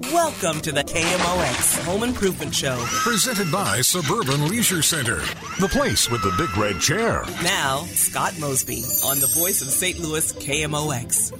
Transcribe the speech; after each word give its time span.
Welcome 0.00 0.60
to 0.60 0.70
the 0.70 0.84
KMOX 0.84 1.84
Home 1.84 2.04
Improvement 2.04 2.54
Show. 2.54 2.80
Presented 2.86 3.50
by 3.50 3.80
Suburban 3.80 4.48
Leisure 4.48 4.80
Center, 4.80 5.16
the 5.58 5.68
place 5.68 6.08
with 6.08 6.22
the 6.22 6.32
big 6.38 6.56
red 6.56 6.80
chair. 6.80 7.24
Now, 7.42 7.78
Scott 7.86 8.38
Mosby 8.38 8.84
on 9.04 9.18
the 9.18 9.26
voice 9.34 9.60
of 9.60 9.66
St. 9.68 9.98
Louis 9.98 10.32
KMOX. 10.34 11.32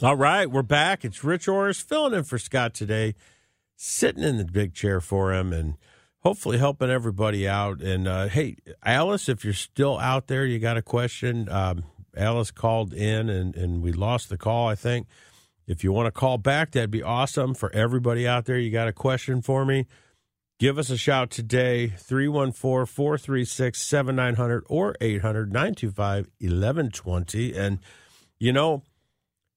All 0.00 0.14
right, 0.14 0.48
we're 0.48 0.62
back. 0.62 1.04
It's 1.04 1.24
Rich 1.24 1.48
Oris 1.48 1.80
filling 1.80 2.14
in 2.14 2.22
for 2.22 2.38
Scott 2.38 2.72
today, 2.72 3.16
sitting 3.74 4.22
in 4.22 4.36
the 4.38 4.44
big 4.44 4.72
chair 4.72 5.00
for 5.00 5.34
him 5.34 5.52
and 5.52 5.74
hopefully 6.20 6.58
helping 6.58 6.88
everybody 6.88 7.48
out. 7.48 7.80
And 7.82 8.06
uh, 8.06 8.28
hey, 8.28 8.58
Alice, 8.84 9.28
if 9.28 9.44
you're 9.44 9.54
still 9.54 9.98
out 9.98 10.28
there, 10.28 10.46
you 10.46 10.60
got 10.60 10.76
a 10.76 10.82
question. 10.82 11.48
Um, 11.48 11.82
Alice 12.16 12.52
called 12.52 12.94
in 12.94 13.28
and, 13.28 13.56
and 13.56 13.82
we 13.82 13.90
lost 13.92 14.28
the 14.28 14.38
call, 14.38 14.68
I 14.68 14.76
think. 14.76 15.08
If 15.70 15.84
you 15.84 15.92
want 15.92 16.06
to 16.06 16.10
call 16.10 16.36
back, 16.36 16.72
that'd 16.72 16.90
be 16.90 17.04
awesome. 17.04 17.54
For 17.54 17.72
everybody 17.72 18.26
out 18.26 18.44
there, 18.44 18.58
you 18.58 18.72
got 18.72 18.88
a 18.88 18.92
question 18.92 19.40
for 19.40 19.64
me, 19.64 19.86
give 20.58 20.78
us 20.78 20.90
a 20.90 20.96
shout 20.96 21.30
today 21.30 21.86
314 21.96 22.86
436 22.86 23.80
7900 23.80 24.64
or 24.66 24.96
800 25.00 25.52
925 25.52 26.26
1120. 26.40 27.54
And, 27.54 27.78
you 28.40 28.52
know, 28.52 28.82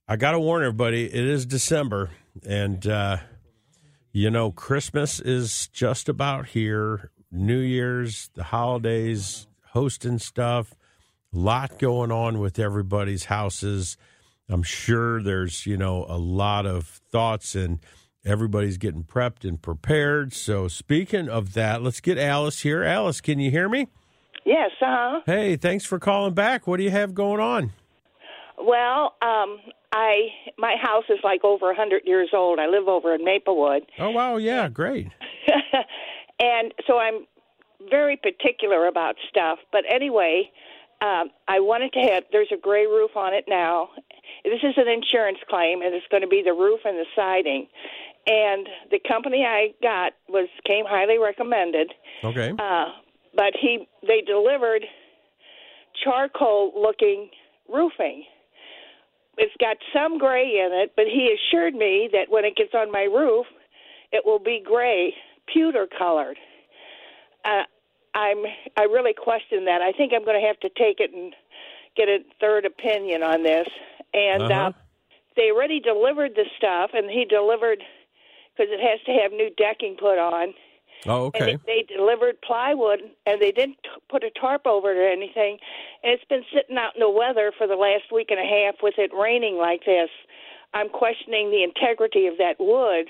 I 0.07 0.15
got 0.15 0.33
to 0.33 0.39
warn 0.39 0.61
everybody, 0.61 1.05
it 1.05 1.25
is 1.25 1.47
December. 1.47 2.11
And, 2.47 2.85
uh, 2.85 3.17
you 4.11 4.29
know, 4.29 4.51
Christmas 4.51 5.19
is 5.19 5.67
just 5.69 6.09
about 6.09 6.49
here, 6.49 7.09
New 7.31 7.57
Year's, 7.57 8.29
the 8.35 8.43
holidays, 8.43 9.47
hosting 9.69 10.19
stuff, 10.19 10.75
a 11.33 11.39
lot 11.39 11.79
going 11.79 12.11
on 12.11 12.37
with 12.37 12.59
everybody's 12.59 13.25
houses. 13.25 13.97
I'm 14.49 14.63
sure 14.63 15.21
there's, 15.21 15.65
you 15.65 15.77
know, 15.77 16.05
a 16.07 16.17
lot 16.17 16.65
of 16.65 17.01
thoughts 17.11 17.55
and 17.55 17.79
everybody's 18.25 18.77
getting 18.77 19.03
prepped 19.03 19.47
and 19.47 19.61
prepared. 19.61 20.33
So, 20.33 20.67
speaking 20.67 21.29
of 21.29 21.53
that, 21.53 21.81
let's 21.81 22.01
get 22.01 22.17
Alice 22.17 22.61
here. 22.61 22.83
Alice, 22.83 23.21
can 23.21 23.39
you 23.39 23.51
hear 23.51 23.69
me? 23.69 23.87
Yes, 24.45 24.71
uh 24.81 24.85
huh. 24.87 25.21
Hey, 25.25 25.55
thanks 25.55 25.85
for 25.85 25.99
calling 25.99 26.33
back. 26.33 26.67
What 26.67 26.77
do 26.77 26.83
you 26.83 26.91
have 26.91 27.13
going 27.13 27.39
on? 27.39 27.71
Well, 28.57 29.15
um, 29.21 29.59
I 29.93 30.29
my 30.57 30.75
house 30.81 31.05
is 31.09 31.19
like 31.23 31.43
over 31.43 31.71
a 31.71 31.75
hundred 31.75 32.03
years 32.05 32.29
old. 32.33 32.59
I 32.59 32.67
live 32.67 32.87
over 32.87 33.13
in 33.15 33.23
Maplewood. 33.23 33.83
Oh 33.99 34.09
wow, 34.09 34.37
yeah, 34.37 34.67
great. 34.67 35.07
and 36.39 36.73
so 36.85 36.97
I'm 36.97 37.25
very 37.89 38.17
particular 38.17 38.87
about 38.87 39.15
stuff. 39.29 39.59
But 39.71 39.83
anyway, 39.89 40.51
um, 41.01 41.29
I 41.47 41.59
wanted 41.59 41.93
to 41.93 41.99
have. 41.99 42.23
There's 42.31 42.51
a 42.53 42.57
gray 42.57 42.85
roof 42.85 43.11
on 43.15 43.33
it 43.33 43.45
now, 43.47 43.89
this 44.43 44.59
is 44.61 44.73
an 44.77 44.87
insurance 44.87 45.39
claim, 45.49 45.81
and 45.81 45.95
it's 45.95 46.05
going 46.11 46.21
to 46.21 46.27
be 46.27 46.41
the 46.43 46.53
roof 46.53 46.81
and 46.85 46.97
the 46.97 47.05
siding. 47.15 47.67
And 48.27 48.67
the 48.91 48.99
company 49.07 49.45
I 49.45 49.73
got 49.81 50.13
was 50.29 50.49
came 50.65 50.85
highly 50.87 51.17
recommended. 51.17 51.93
Okay. 52.23 52.51
Uh, 52.57 52.85
but 53.35 53.53
he 53.59 53.87
they 54.05 54.21
delivered 54.21 54.83
charcoal 56.03 56.71
looking 56.75 57.29
roofing. 57.71 58.23
It's 59.37 59.53
got 59.59 59.77
some 59.93 60.19
gray 60.19 60.43
in 60.43 60.71
it, 60.71 60.93
but 60.95 61.05
he 61.05 61.35
assured 61.35 61.73
me 61.73 62.09
that 62.11 62.29
when 62.29 62.45
it 62.45 62.55
gets 62.55 62.73
on 62.75 62.91
my 62.91 63.03
roof, 63.03 63.47
it 64.11 64.23
will 64.25 64.39
be 64.39 64.61
gray, 64.63 65.13
pewter 65.51 65.87
colored. 65.97 66.37
Uh, 67.43 67.63
I'm 68.13 68.43
I 68.77 68.83
really 68.83 69.13
question 69.13 69.65
that. 69.65 69.81
I 69.81 69.91
think 69.91 70.13
I'm 70.15 70.23
going 70.23 70.39
to 70.39 70.47
have 70.47 70.59
to 70.59 70.69
take 70.69 70.99
it 70.99 71.11
and 71.13 71.33
get 71.95 72.07
a 72.07 72.19
third 72.39 72.65
opinion 72.65 73.23
on 73.23 73.43
this 73.43 73.67
and 74.13 74.43
Uh-huh. 74.43 74.53
uh, 74.53 74.71
they 75.35 75.51
already 75.51 75.79
delivered 75.79 76.35
the 76.35 76.45
stuff, 76.57 76.91
and 76.93 77.09
he 77.09 77.25
delivered 77.25 77.83
because 78.55 78.71
it 78.71 78.79
has 78.79 78.99
to 79.05 79.11
have 79.11 79.31
new 79.31 79.49
decking 79.57 79.95
put 79.99 80.19
on. 80.19 80.53
Oh, 81.05 81.25
okay. 81.25 81.57
they, 81.65 81.83
they 81.85 81.95
delivered 81.95 82.39
plywood, 82.41 82.99
and 83.25 83.41
they 83.41 83.51
didn't 83.51 83.77
t- 83.83 83.89
put 84.09 84.23
a 84.23 84.29
tarp 84.39 84.65
over 84.65 84.91
it 84.91 84.97
or 84.97 85.07
anything. 85.09 85.57
And 86.03 86.13
it's 86.13 86.23
been 86.25 86.43
sitting 86.53 86.77
out 86.77 86.95
in 86.95 87.01
the 87.01 87.09
weather 87.09 87.51
for 87.57 87.67
the 87.67 87.75
last 87.75 88.11
week 88.13 88.27
and 88.29 88.39
a 88.39 88.43
half 88.43 88.75
with 88.81 88.93
it 88.97 89.11
raining 89.13 89.57
like 89.57 89.83
this. 89.85 90.09
I'm 90.73 90.89
questioning 90.89 91.51
the 91.51 91.63
integrity 91.63 92.27
of 92.27 92.37
that 92.37 92.55
wood 92.59 93.07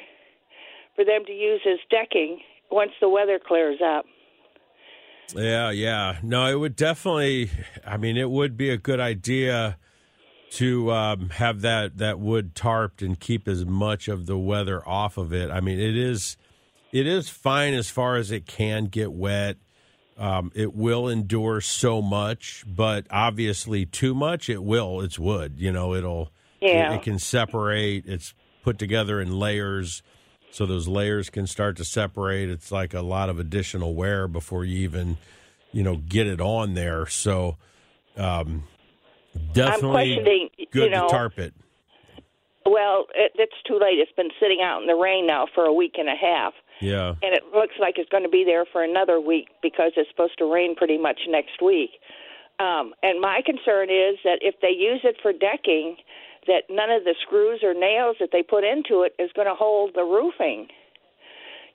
for 0.96 1.06
them 1.06 1.24
to 1.26 1.32
use 1.34 1.62
as 1.70 1.80
decking 1.92 2.40
once 2.72 2.92
the 3.00 3.10
weather 3.10 3.40
clears 3.46 3.80
up. 3.86 4.06
Yeah, 5.36 5.70
yeah. 5.72 6.18
No, 6.24 6.48
it 6.48 6.56
would 6.56 6.76
definitely. 6.76 7.52
I 7.86 7.98
mean, 7.98 8.18
it 8.18 8.30
would 8.30 8.58
be 8.58 8.70
a 8.70 8.78
good 8.78 9.00
idea 9.00 9.78
to 10.54 10.92
um, 10.92 11.30
have 11.32 11.62
that 11.62 11.98
that 11.98 12.20
wood 12.20 12.54
tarped 12.54 13.02
and 13.02 13.20
keep 13.20 13.48
as 13.48 13.66
much 13.66 14.08
of 14.08 14.26
the 14.28 14.38
weather 14.38 14.88
off 14.88 15.18
of 15.18 15.34
it. 15.34 15.50
I 15.50 15.60
mean, 15.62 15.80
it 15.80 15.98
is 15.98 16.38
it 16.92 17.08
is 17.08 17.28
fine 17.30 17.74
as 17.74 17.90
far 17.90 18.18
as 18.18 18.30
it 18.32 18.46
can 18.46 18.86
get 18.86 19.12
wet. 19.12 19.58
Um, 20.16 20.52
it 20.54 20.76
will 20.76 21.08
endure 21.08 21.60
so 21.60 22.04
much, 22.04 22.64
but 22.68 23.08
obviously 23.10 23.88
too 23.88 24.14
much, 24.14 24.48
it 24.48 24.64
will. 24.64 25.02
It's 25.02 25.18
wood, 25.18 25.56
you 25.58 25.72
know. 25.72 25.96
It'll 25.96 26.32
Yeah. 26.62 26.94
it, 26.94 26.98
it 26.98 27.02
can 27.02 27.18
separate. 27.18 28.06
It's 28.06 28.36
put 28.62 28.78
together 28.78 29.20
in 29.20 29.40
layers, 29.40 30.04
so 30.52 30.68
those 30.68 30.88
layers 30.88 31.32
can 31.32 31.48
start 31.48 31.78
to 31.78 31.84
separate. 31.84 32.50
It's 32.50 32.72
like 32.72 32.94
a 32.94 33.02
lot 33.02 33.30
of 33.30 33.40
additional 33.40 33.96
wear 33.96 34.28
before 34.28 34.64
you 34.64 34.78
even, 34.84 35.18
you 35.72 35.82
know, 35.82 35.96
get 35.96 36.28
it 36.28 36.40
on 36.40 36.76
there. 36.76 37.08
So, 37.08 37.58
um, 38.16 38.66
definitely 39.54 39.90
questioning, 40.16 40.50
good 40.72 40.84
you 40.86 40.90
know- 40.90 41.08
to 41.08 41.14
tarp 41.14 41.40
it. 41.40 41.54
Well, 42.66 43.08
it, 43.14 43.34
it's 43.36 43.62
too 43.68 43.78
late. 43.78 44.00
It's 44.00 44.12
been 44.14 44.30
sitting 44.40 44.62
out 44.64 44.80
in 44.82 44.88
the 44.88 44.96
rain 44.96 45.28
now 45.28 45.48
for 45.54 45.66
a 45.66 45.74
week 45.74 45.96
and 45.98 46.08
a 46.08 46.16
half. 46.16 46.54
Yeah. 46.82 47.10
and 47.22 47.34
it 47.34 47.44
looks 47.54 47.76
like 47.80 47.96
it's 47.98 48.10
going 48.10 48.24
to 48.24 48.30
be 48.30 48.44
there 48.44 48.66
for 48.66 48.84
another 48.84 49.20
week 49.20 49.48
because 49.62 49.92
it's 49.96 50.10
supposed 50.10 50.38
to 50.40 50.52
rain 50.52 50.76
pretty 50.76 50.98
much 50.98 51.20
next 51.30 51.62
week. 51.62 51.92
Um, 52.60 52.94
and 53.04 53.22
my 53.22 53.42
concern 53.46 53.90
is 53.90 54.18
that 54.24 54.40
if 54.42 54.56
they 54.62 54.72
use 54.72 55.00
it 55.04 55.16
for 55.22 55.32
decking, 55.32 55.98
that 56.48 56.64
none 56.70 56.90
of 56.90 57.04
the 57.04 57.16
screws 57.22 57.62
or 57.64 57.74
nails 57.74 58.18
that 58.20 58.30
they 58.34 58.44
put 58.44 58.64
into 58.64 59.04
it 59.04 59.14
is 59.20 59.32
going 59.34 59.48
to 59.48 59.56
hold 59.56 59.92
the 59.96 60.04
roofing. 60.04 60.68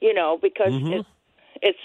You 0.01 0.13
know, 0.15 0.39
because 0.41 0.73
Mhm. 0.73 1.01
it, 1.01 1.07
it's 1.63 1.79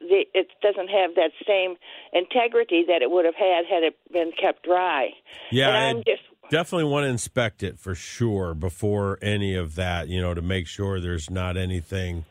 the, 0.00 0.24
it 0.34 0.48
doesn't 0.62 0.88
have 0.88 1.14
that 1.16 1.30
same 1.46 1.76
integrity 2.12 2.84
that 2.88 3.02
it 3.02 3.10
would 3.10 3.24
have 3.24 3.34
had 3.34 3.64
had 3.68 3.82
it 3.82 3.96
been 4.12 4.32
kept 4.40 4.64
dry. 4.64 5.10
Yeah, 5.50 5.70
I'm 5.70 5.98
just 5.98 6.22
definitely 6.50 6.90
want 6.90 7.04
to 7.04 7.08
inspect 7.08 7.62
it 7.62 7.78
for 7.78 7.94
sure 7.94 8.54
before 8.54 9.18
any 9.22 9.54
of 9.54 9.74
that, 9.76 10.08
you 10.08 10.20
know, 10.20 10.34
to 10.34 10.42
make 10.42 10.66
sure 10.66 11.00
there's 11.00 11.30
not 11.30 11.56
anything, 11.56 12.24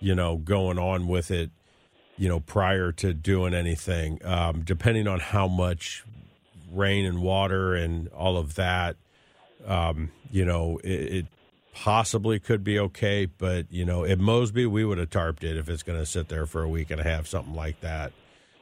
you 0.00 0.14
know, 0.14 0.36
going 0.36 0.78
on 0.78 1.06
with 1.06 1.30
it, 1.30 1.50
you 2.16 2.28
know, 2.28 2.40
prior 2.40 2.92
to 2.92 3.12
doing 3.12 3.54
anything. 3.54 4.24
Um, 4.24 4.62
depending 4.62 5.06
on 5.06 5.20
how 5.20 5.48
much 5.48 6.04
rain 6.72 7.04
and 7.04 7.20
water 7.22 7.74
and 7.74 8.08
all 8.08 8.36
of 8.36 8.54
that, 8.54 8.96
um, 9.66 10.10
you 10.30 10.44
know, 10.44 10.78
it, 10.82 10.88
it 10.90 11.26
possibly 11.74 12.38
could 12.38 12.64
be 12.64 12.78
okay. 12.78 13.26
But, 13.26 13.66
you 13.70 13.84
know, 13.84 14.04
at 14.04 14.18
Mosby, 14.18 14.66
we 14.66 14.84
would 14.84 14.98
have 14.98 15.10
tarped 15.10 15.44
it 15.44 15.56
if 15.56 15.68
it's 15.68 15.82
going 15.82 15.98
to 15.98 16.06
sit 16.06 16.28
there 16.28 16.46
for 16.46 16.62
a 16.62 16.68
week 16.68 16.90
and 16.90 17.00
a 17.00 17.04
half, 17.04 17.26
something 17.26 17.54
like 17.54 17.80
that. 17.80 18.12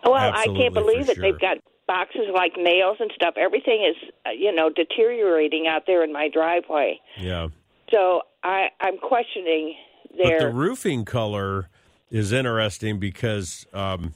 Well, 0.04 0.14
I 0.14 0.46
can't 0.46 0.74
believe 0.74 1.08
it. 1.08 1.18
They've 1.20 1.38
got 1.38 1.58
boxes 1.86 2.26
like 2.32 2.52
nails 2.56 2.98
and 3.00 3.10
stuff. 3.14 3.34
Everything 3.36 3.84
is, 3.84 4.10
uh, 4.26 4.30
you 4.30 4.54
know, 4.54 4.70
deteriorating 4.70 5.66
out 5.66 5.84
there 5.86 6.04
in 6.04 6.12
my 6.12 6.28
driveway. 6.32 7.00
Yeah. 7.18 7.48
So 7.90 8.22
I, 8.44 8.68
I'm 8.80 8.98
questioning 8.98 9.74
But 10.16 10.38
the 10.38 10.52
roofing 10.52 11.04
color 11.04 11.68
is 12.10 12.32
interesting 12.32 12.98
because 12.98 13.66
um, 13.72 14.14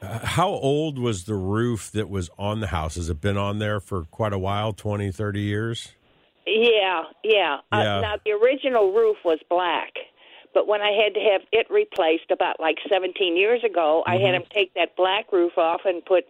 uh, 0.00 0.20
how 0.20 0.48
old 0.48 0.98
was 0.98 1.24
the 1.24 1.34
roof 1.34 1.90
that 1.92 2.08
was 2.08 2.30
on 2.38 2.60
the 2.60 2.68
house? 2.68 2.94
Has 2.94 3.10
it 3.10 3.20
been 3.20 3.36
on 3.36 3.58
there 3.58 3.80
for 3.80 4.04
quite 4.04 4.32
a 4.32 4.38
while 4.38 4.72
20, 4.72 5.10
30 5.10 5.40
years? 5.40 5.92
Yeah, 6.48 7.02
yeah. 7.24 7.58
Yeah. 7.72 7.96
Uh, 7.98 8.00
now 8.00 8.14
the 8.24 8.32
original 8.32 8.92
roof 8.92 9.16
was 9.24 9.38
black, 9.50 9.92
but 10.54 10.66
when 10.66 10.80
I 10.80 10.90
had 10.92 11.14
to 11.14 11.20
have 11.20 11.42
it 11.52 11.66
replaced 11.70 12.30
about 12.30 12.58
like 12.60 12.76
17 12.90 13.36
years 13.36 13.62
ago, 13.64 14.02
I 14.06 14.16
Mm-hmm. 14.16 14.24
had 14.26 14.34
them 14.34 14.42
take 14.52 14.74
that 14.74 14.96
black 14.96 15.32
roof 15.32 15.56
off 15.58 15.82
and 15.84 16.04
put 16.04 16.24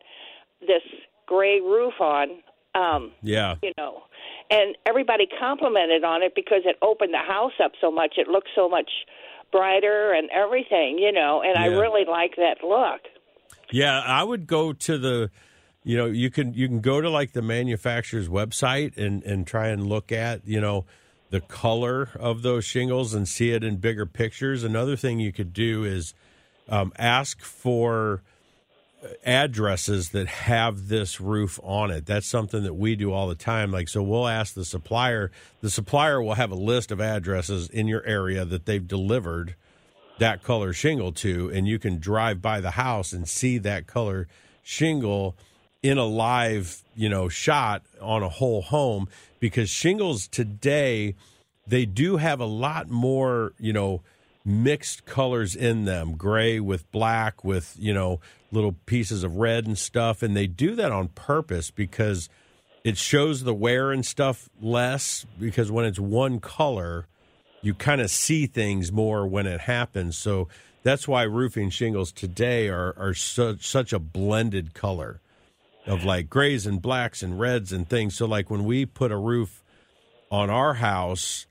this 0.61 0.83
gray 1.27 1.61
roof 1.61 1.95
on. 2.01 2.43
Um, 2.75 3.13
Yeah. 3.23 3.57
you 3.63 3.73
know, 3.79 4.03
and 4.51 4.77
everybody 4.87 5.27
complimented 5.41 6.05
on 6.05 6.23
it 6.23 6.35
because 6.35 6.63
it 6.65 6.77
opened 6.83 7.13
the 7.15 7.19
house 7.19 7.53
up 7.63 7.73
so 7.81 7.91
much. 7.91 8.15
It 8.19 8.29
looked 8.29 8.51
so 8.55 8.69
much 8.69 8.91
brighter 9.51 10.13
and 10.13 10.29
everything, 10.31 10.99
you 10.99 11.11
know, 11.11 11.43
and 11.43 11.59
I 11.59 11.67
really 11.67 12.05
like 12.05 12.37
that 12.37 12.59
look. 12.63 13.01
Yeah, 13.73 14.01
I 14.01 14.23
would 14.23 14.47
go 14.47 14.73
to 14.73 14.99
the 14.99 15.31
you 15.85 15.97
know, 15.97 16.07
you 16.07 16.31
can 16.31 16.55
you 16.55 16.69
can 16.69 16.81
go 16.81 17.01
to 17.01 17.09
like 17.09 17.33
the 17.33 17.43
manufacturer's 17.43 18.29
website 18.29 18.97
and 18.97 19.23
and 19.25 19.47
try 19.47 19.69
and 19.69 19.87
look 19.87 20.13
at, 20.13 20.47
you 20.47 20.61
know, 20.61 20.85
the 21.31 21.41
color 21.41 22.11
of 22.19 22.43
those 22.43 22.65
shingles 22.65 23.15
and 23.15 23.29
see 23.29 23.53
it 23.53 23.63
in 23.63 23.77
bigger 23.77 24.07
pictures. 24.07 24.65
Another 24.65 24.97
thing 24.97 25.21
you 25.21 25.33
could 25.33 25.53
do 25.53 25.85
is 25.85 26.15
um, 26.69 26.93
ask 26.99 27.41
for 27.41 28.23
addresses 29.25 30.11
that 30.11 30.27
have 30.27 30.89
this 30.89 31.21
roof 31.21 31.61
on 31.63 31.91
it. 31.91 32.07
That's 32.07 32.27
something 32.27 32.63
that 32.65 32.75
we 32.75 32.97
do 32.97 33.13
all 33.13 33.29
the 33.29 33.35
time. 33.35 33.71
Like, 33.71 33.89
so 33.89 34.03
we'll 34.03 34.27
ask 34.27 34.55
the 34.55 34.65
supplier, 34.65 35.31
the 35.61 35.71
supplier 35.71 36.21
will 36.21 36.35
have 36.35 36.51
a 36.51 36.57
list 36.57 36.91
of 36.91 37.01
addresses 37.01 37.69
in 37.69 37.87
your 37.87 38.05
area 38.05 38.45
that 38.45 38.67
they've 38.67 38.87
delivered 38.87 39.55
that 40.19 40.43
color 40.43 40.73
shingle 40.73 41.13
to, 41.13 41.49
and 41.51 41.69
you 41.69 41.79
can 41.79 41.99
drive 41.99 42.43
by 42.43 42.61
the 42.61 42.73
house 42.73 43.13
and 43.13 43.29
see 43.29 43.57
that 43.59 43.87
color 43.87 44.27
shingle 44.65 45.37
in 45.83 45.99
a 45.99 46.05
live, 46.05 46.83
you 46.95 47.09
know, 47.09 47.29
shot 47.29 47.83
on 48.01 48.23
a 48.23 48.29
whole 48.29 48.63
home 48.63 49.09
because 49.41 49.71
shingles 49.71 50.27
today 50.27 51.15
they 51.67 51.85
do 51.85 52.17
have 52.17 52.41
a 52.41 52.47
lot 52.47 52.89
more, 52.89 53.53
you 53.59 53.73
know, 53.73 54.03
mixed 54.45 55.05
colors 55.05 55.55
in 55.55 55.85
them, 55.85 56.17
gray 56.17 56.59
with 56.59 56.91
black 56.91 57.45
with, 57.45 57.77
you 57.79 57.93
know, 57.93 58.21
little 58.51 58.73
pieces 58.87 59.23
of 59.23 59.37
red 59.37 59.67
and 59.67 59.77
stuff. 59.77 60.23
And 60.23 60.35
they 60.35 60.47
do 60.47 60.75
that 60.77 60.91
on 60.91 61.09
purpose 61.09 61.71
because 61.71 62.31
it 62.85 62.97
shows 62.97 63.45
the 63.45 63.55
wear 63.55 63.93
and 63.93 64.05
stuff 64.05 64.49
less 64.61 65.27
because 65.39 65.71
when 65.71 65.85
it's 65.85 65.99
one 65.99 66.41
color, 66.41 67.07
you 67.61 67.75
kind 67.75 68.01
of 68.01 68.11
see 68.11 68.47
things 68.47 68.91
more 68.91 69.27
when 69.27 69.47
it 69.47 69.61
happens. 69.61 70.17
So 70.17 70.49
that's 70.83 71.07
why 71.07 71.25
roofing 71.25 71.69
shingles 71.69 72.13
today 72.13 72.69
are 72.69 72.95
are 72.97 73.13
such 73.13 73.67
such 73.67 73.93
a 73.93 73.99
blended 73.99 74.73
color 74.73 75.21
of 75.89 76.05
like 76.05 76.29
grays 76.29 76.67
and 76.67 76.81
blacks 76.81 77.23
and 77.23 77.41
reds 77.41 77.73
and 77.73 77.89
things. 77.89 78.15
So 78.17 78.27
like 78.27 78.51
when 78.51 78.65
we 78.65 78.87
put 78.87 79.11
a 79.11 79.17
roof 79.17 79.65
on 80.31 80.51
our 80.51 80.75
house, 80.75 81.47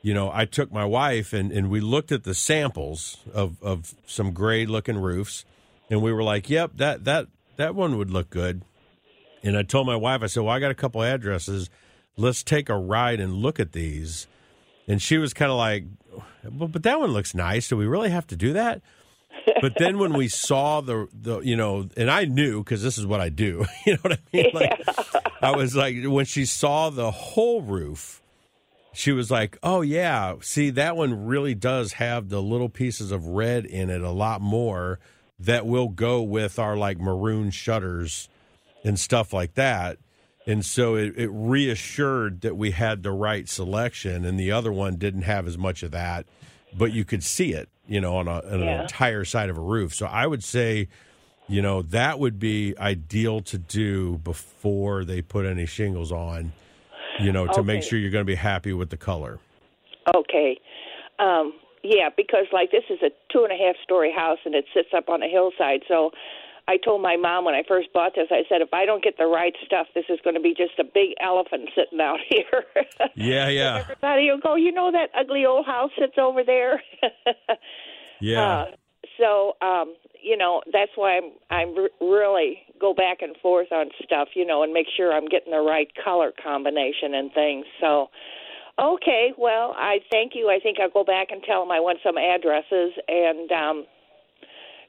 you 0.00 0.14
know, 0.14 0.30
I 0.32 0.46
took 0.46 0.72
my 0.72 0.84
wife 0.84 1.32
and, 1.32 1.52
and 1.52 1.70
we 1.70 1.80
looked 1.80 2.10
at 2.10 2.24
the 2.24 2.34
samples 2.34 3.18
of, 3.32 3.62
of 3.62 3.94
some 4.06 4.32
gray 4.32 4.66
looking 4.66 4.98
roofs 4.98 5.44
and 5.90 6.02
we 6.02 6.12
were 6.12 6.22
like, 6.22 6.48
Yep, 6.48 6.72
that 6.76 7.04
that 7.04 7.28
that 7.56 7.74
one 7.74 7.98
would 7.98 8.10
look 8.10 8.30
good. 8.30 8.62
And 9.44 9.56
I 9.56 9.62
told 9.62 9.86
my 9.86 9.96
wife, 9.96 10.22
I 10.22 10.26
said, 10.26 10.42
Well, 10.42 10.54
I 10.54 10.58
got 10.58 10.70
a 10.70 10.74
couple 10.74 11.02
addresses. 11.02 11.68
Let's 12.16 12.42
take 12.42 12.68
a 12.68 12.76
ride 12.76 13.20
and 13.20 13.34
look 13.34 13.60
at 13.60 13.72
these. 13.72 14.26
And 14.88 15.00
she 15.00 15.18
was 15.18 15.32
kind 15.32 15.50
of 15.50 15.56
like, 15.56 15.84
well, 16.44 16.68
but 16.68 16.82
that 16.82 16.98
one 16.98 17.10
looks 17.10 17.34
nice. 17.34 17.68
Do 17.68 17.76
we 17.76 17.86
really 17.86 18.10
have 18.10 18.26
to 18.28 18.36
do 18.36 18.52
that? 18.52 18.82
But 19.62 19.78
then 19.78 20.00
when 20.00 20.12
we 20.12 20.26
saw 20.26 20.80
the 20.80 21.06
the 21.12 21.38
you 21.38 21.54
know, 21.54 21.88
and 21.96 22.10
I 22.10 22.24
knew 22.24 22.64
because 22.64 22.82
this 22.82 22.98
is 22.98 23.06
what 23.06 23.20
I 23.20 23.28
do. 23.28 23.64
You 23.86 23.94
know 23.94 23.98
what 24.02 24.12
I 24.12 24.18
mean? 24.32 24.50
Like, 24.52 24.80
I 25.40 25.56
was 25.56 25.74
like, 25.74 25.96
when 26.04 26.24
she 26.24 26.44
saw 26.44 26.90
the 26.90 27.10
whole 27.10 27.62
roof, 27.62 28.20
she 28.92 29.12
was 29.12 29.30
like, 29.30 29.56
"Oh 29.62 29.80
yeah, 29.80 30.34
see 30.40 30.70
that 30.70 30.96
one 30.96 31.26
really 31.26 31.54
does 31.54 31.94
have 31.94 32.28
the 32.28 32.42
little 32.42 32.68
pieces 32.68 33.12
of 33.12 33.26
red 33.26 33.64
in 33.64 33.88
it 33.88 34.02
a 34.02 34.10
lot 34.10 34.40
more 34.40 34.98
that 35.38 35.64
will 35.64 35.88
go 35.88 36.22
with 36.22 36.58
our 36.58 36.76
like 36.76 36.98
maroon 36.98 37.50
shutters 37.50 38.28
and 38.84 38.98
stuff 38.98 39.32
like 39.32 39.54
that." 39.54 39.98
And 40.44 40.64
so 40.64 40.96
it, 40.96 41.14
it 41.16 41.30
reassured 41.32 42.40
that 42.40 42.56
we 42.56 42.72
had 42.72 43.04
the 43.04 43.12
right 43.12 43.48
selection, 43.48 44.24
and 44.24 44.40
the 44.40 44.50
other 44.50 44.72
one 44.72 44.96
didn't 44.96 45.22
have 45.22 45.46
as 45.46 45.56
much 45.56 45.84
of 45.84 45.92
that, 45.92 46.26
but 46.76 46.92
you 46.92 47.04
could 47.04 47.22
see 47.22 47.52
it, 47.52 47.68
you 47.86 48.00
know, 48.00 48.16
on, 48.16 48.28
a, 48.28 48.40
on 48.40 48.60
Yeah. 48.60 48.74
an 48.74 48.80
entire 48.82 49.24
side 49.24 49.50
of 49.50 49.58
a 49.58 49.60
roof. 49.60 49.94
So 49.94 50.06
I 50.06 50.26
would 50.26 50.42
say, 50.44 50.88
you 51.48 51.62
know, 51.62 51.82
that 51.82 52.18
would 52.18 52.38
be 52.38 52.74
ideal 52.78 53.40
to 53.40 53.58
do 53.58 54.18
before 54.18 55.04
they 55.04 55.22
put 55.22 55.44
any 55.44 55.66
shingles 55.66 56.12
on, 56.12 56.52
you 57.20 57.32
know, 57.32 57.46
to 57.48 57.62
make 57.62 57.82
sure 57.82 57.98
you're 57.98 58.10
going 58.10 58.24
to 58.24 58.30
be 58.30 58.36
happy 58.36 58.72
with 58.72 58.90
the 58.90 58.96
color. 58.96 59.38
Okay. 60.14 60.58
Um, 61.18 61.52
yeah, 61.82 62.08
because 62.16 62.46
like 62.52 62.70
this 62.70 62.84
is 62.90 63.00
a 63.02 63.10
two 63.32 63.44
and 63.44 63.52
a 63.52 63.56
half 63.56 63.76
story 63.82 64.12
house 64.14 64.38
and 64.44 64.54
it 64.54 64.64
sits 64.72 64.88
up 64.96 65.08
on 65.08 65.22
a 65.22 65.28
hillside. 65.28 65.80
So 65.88 66.12
I 66.68 66.76
told 66.76 67.02
my 67.02 67.16
mom 67.16 67.44
when 67.44 67.54
I 67.54 67.62
first 67.66 67.92
bought 67.92 68.12
this, 68.14 68.28
I 68.30 68.42
said, 68.48 68.62
if 68.62 68.72
I 68.72 68.86
don't 68.86 69.02
get 69.02 69.18
the 69.18 69.26
right 69.26 69.54
stuff, 69.66 69.88
this 69.94 70.04
is 70.08 70.18
going 70.22 70.34
to 70.34 70.40
be 70.40 70.54
just 70.56 70.78
a 70.78 70.84
big 70.84 71.10
elephant 71.20 71.68
sitting 71.74 72.00
out 72.00 72.18
here. 72.28 72.64
Yeah, 73.16 73.48
yeah, 73.48 73.78
Everybody 73.80 74.30
will 74.30 74.40
go, 74.40 74.54
you 74.54 74.72
know 74.72 74.90
that 74.92 75.10
ugly 75.18 75.44
old 75.44 75.66
house 75.66 75.90
that's 75.98 76.18
over 76.18 76.44
there. 76.44 76.82
yeah. 78.20 78.40
Uh, 78.40 78.64
so, 79.18 79.56
um, 79.60 79.94
you 80.22 80.36
know, 80.36 80.62
that's 80.72 80.92
why 80.94 81.16
I'm 81.16 81.32
I'm 81.50 81.76
re- 81.76 81.90
really 82.00 82.58
go 82.80 82.94
back 82.94 83.18
and 83.22 83.36
forth 83.42 83.72
on 83.72 83.90
stuff, 84.04 84.28
you 84.34 84.46
know, 84.46 84.62
and 84.62 84.72
make 84.72 84.86
sure 84.96 85.12
I'm 85.12 85.26
getting 85.26 85.52
the 85.52 85.60
right 85.60 85.88
color 86.02 86.32
combination 86.42 87.14
and 87.14 87.32
things. 87.32 87.66
So, 87.80 88.08
okay, 88.78 89.32
well, 89.36 89.74
I 89.76 89.98
thank 90.10 90.32
you. 90.34 90.48
I 90.48 90.60
think 90.62 90.78
I'll 90.80 90.90
go 90.90 91.04
back 91.04 91.28
and 91.30 91.42
tell 91.42 91.60
them 91.60 91.70
I 91.70 91.80
want 91.80 91.98
some 92.04 92.16
addresses 92.16 92.92
and 93.08 93.50
um 93.50 93.84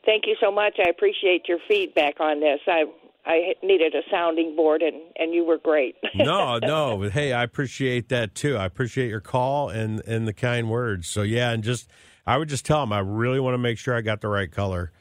thank 0.06 0.26
you 0.26 0.36
so 0.42 0.52
much. 0.52 0.80
I 0.80 0.90
appreciate 0.90 1.48
your 1.48 1.60
feedback 1.68 2.20
on 2.20 2.40
this. 2.40 2.60
I 2.68 2.86
I 3.26 3.54
needed 3.64 3.96
a 3.96 4.02
sounding 4.12 4.56
board 4.56 4.82
and 4.82 5.02
and 5.16 5.34
you 5.34 5.46
were 5.46 5.58
great. 5.58 5.96
no, 6.16 6.60
no. 6.60 6.98
But 6.98 7.12
hey, 7.12 7.34
I 7.34 7.44
appreciate 7.44 8.10
that 8.10 8.36
too. 8.36 8.58
I 8.58 8.66
appreciate 8.66 9.10
your 9.10 9.22
call 9.22 9.70
and 9.70 10.02
and 10.06 10.28
the 10.28 10.34
kind 10.34 10.70
words. 10.70 11.08
So 11.08 11.22
yeah, 11.22 11.52
and 11.52 11.64
just 11.64 11.90
I 12.26 12.38
would 12.38 12.50
just 12.50 12.66
tell 12.66 12.82
them 12.82 12.94
I 12.94 13.00
really 13.00 13.40
want 13.40 13.54
to 13.54 13.60
make 13.60 13.78
sure 13.78 13.96
I 13.96 14.02
got 14.02 14.22
the 14.22 14.30
right 14.30 14.52
color. 14.52 14.92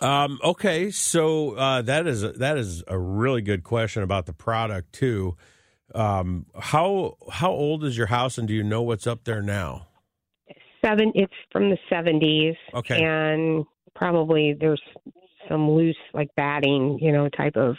Um, 0.00 0.40
okay, 0.42 0.90
so 0.90 1.56
uh, 1.56 1.82
that 1.82 2.06
is 2.06 2.22
that 2.22 2.56
is 2.56 2.82
a 2.88 2.98
really 2.98 3.42
good 3.42 3.64
question 3.64 4.02
about 4.02 4.24
the 4.24 4.32
product 4.32 4.94
too. 4.94 5.36
Um, 5.94 6.46
how 6.58 7.16
how 7.30 7.50
old 7.50 7.84
is 7.84 7.96
your 7.96 8.06
house, 8.06 8.38
and 8.38 8.48
do 8.48 8.54
you 8.54 8.62
know 8.62 8.82
what's 8.82 9.06
up 9.06 9.24
there 9.24 9.42
now? 9.42 9.88
Seven. 10.84 11.12
It's 11.14 11.32
from 11.50 11.70
the 11.70 11.78
seventies. 11.88 12.56
Okay. 12.74 13.02
And 13.02 13.64
probably 13.94 14.56
there's 14.58 14.82
some 15.48 15.70
loose 15.70 15.96
like 16.14 16.28
batting, 16.36 16.98
you 17.00 17.12
know, 17.12 17.28
type 17.28 17.56
of 17.56 17.76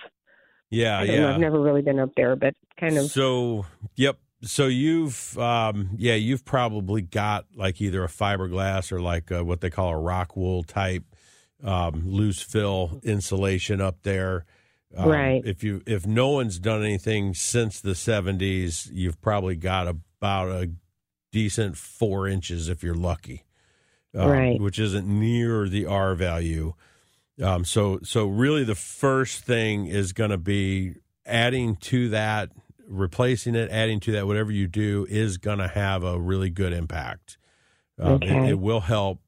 Yeah, 0.70 1.04
yeah. 1.04 1.20
Know, 1.22 1.34
I've 1.34 1.40
never 1.40 1.60
really 1.62 1.82
been 1.82 2.00
up 2.00 2.12
there, 2.16 2.36
but 2.36 2.56
kind 2.80 2.98
of. 2.98 3.10
So, 3.12 3.66
yep. 3.96 4.18
So 4.44 4.68
you've, 4.68 5.38
um, 5.38 5.92
yeah, 5.98 6.16
you've 6.16 6.44
probably 6.44 7.02
got 7.02 7.46
like 7.56 7.80
either 7.82 8.04
a 8.04 8.10
fiberglass 8.10 8.92
or 8.92 9.00
like 9.00 9.32
uh 9.32 9.44
what 9.44 9.62
they 9.62 9.70
call 9.70 9.90
a 9.90 9.98
rock 9.98 10.36
wool 10.36 10.64
type 10.64 11.04
um, 11.64 12.04
loose 12.06 12.42
fill 12.42 13.00
insulation 13.04 13.82
up 13.82 14.04
there. 14.04 14.46
Um, 14.96 15.10
Right. 15.10 15.42
If 15.46 15.64
you 15.64 15.82
if 15.88 16.06
no 16.06 16.30
one's 16.30 16.60
done 16.60 16.84
anything 16.84 17.34
since 17.34 17.80
the 17.82 17.96
seventies, 17.96 18.90
you've 18.94 19.20
probably 19.22 19.56
got 19.56 19.88
about 19.88 20.50
a 20.50 20.72
decent 21.32 21.78
four 21.78 22.28
inches 22.28 22.70
if 22.70 22.84
you're 22.84 22.94
lucky, 22.96 23.44
um, 24.16 24.30
Right. 24.30 24.60
Which 24.62 24.78
isn't 24.80 25.08
near 25.08 25.68
the 25.68 25.86
R 25.88 26.14
value. 26.16 26.74
Um, 27.42 27.66
so 27.66 28.00
so 28.04 28.28
really, 28.28 28.64
the 28.64 28.76
first 28.76 29.44
thing 29.44 29.88
is 29.88 30.14
going 30.14 30.30
to 30.30 30.38
be 30.38 30.96
adding 31.26 31.76
to 31.78 32.10
that, 32.10 32.52
replacing 32.88 33.56
it, 33.56 33.72
adding 33.72 34.00
to 34.02 34.12
that. 34.12 34.28
Whatever 34.28 34.52
you 34.52 34.68
do 34.68 35.08
is 35.10 35.38
going 35.38 35.58
to 35.58 35.68
have 35.70 36.04
a 36.04 36.20
really 36.20 36.52
good 36.52 36.74
impact. 36.74 37.38
Um, 37.98 38.22
it- 38.22 38.26
Okay. 38.30 38.50
it, 38.50 38.60
will 38.60 38.82
help. 38.82 39.22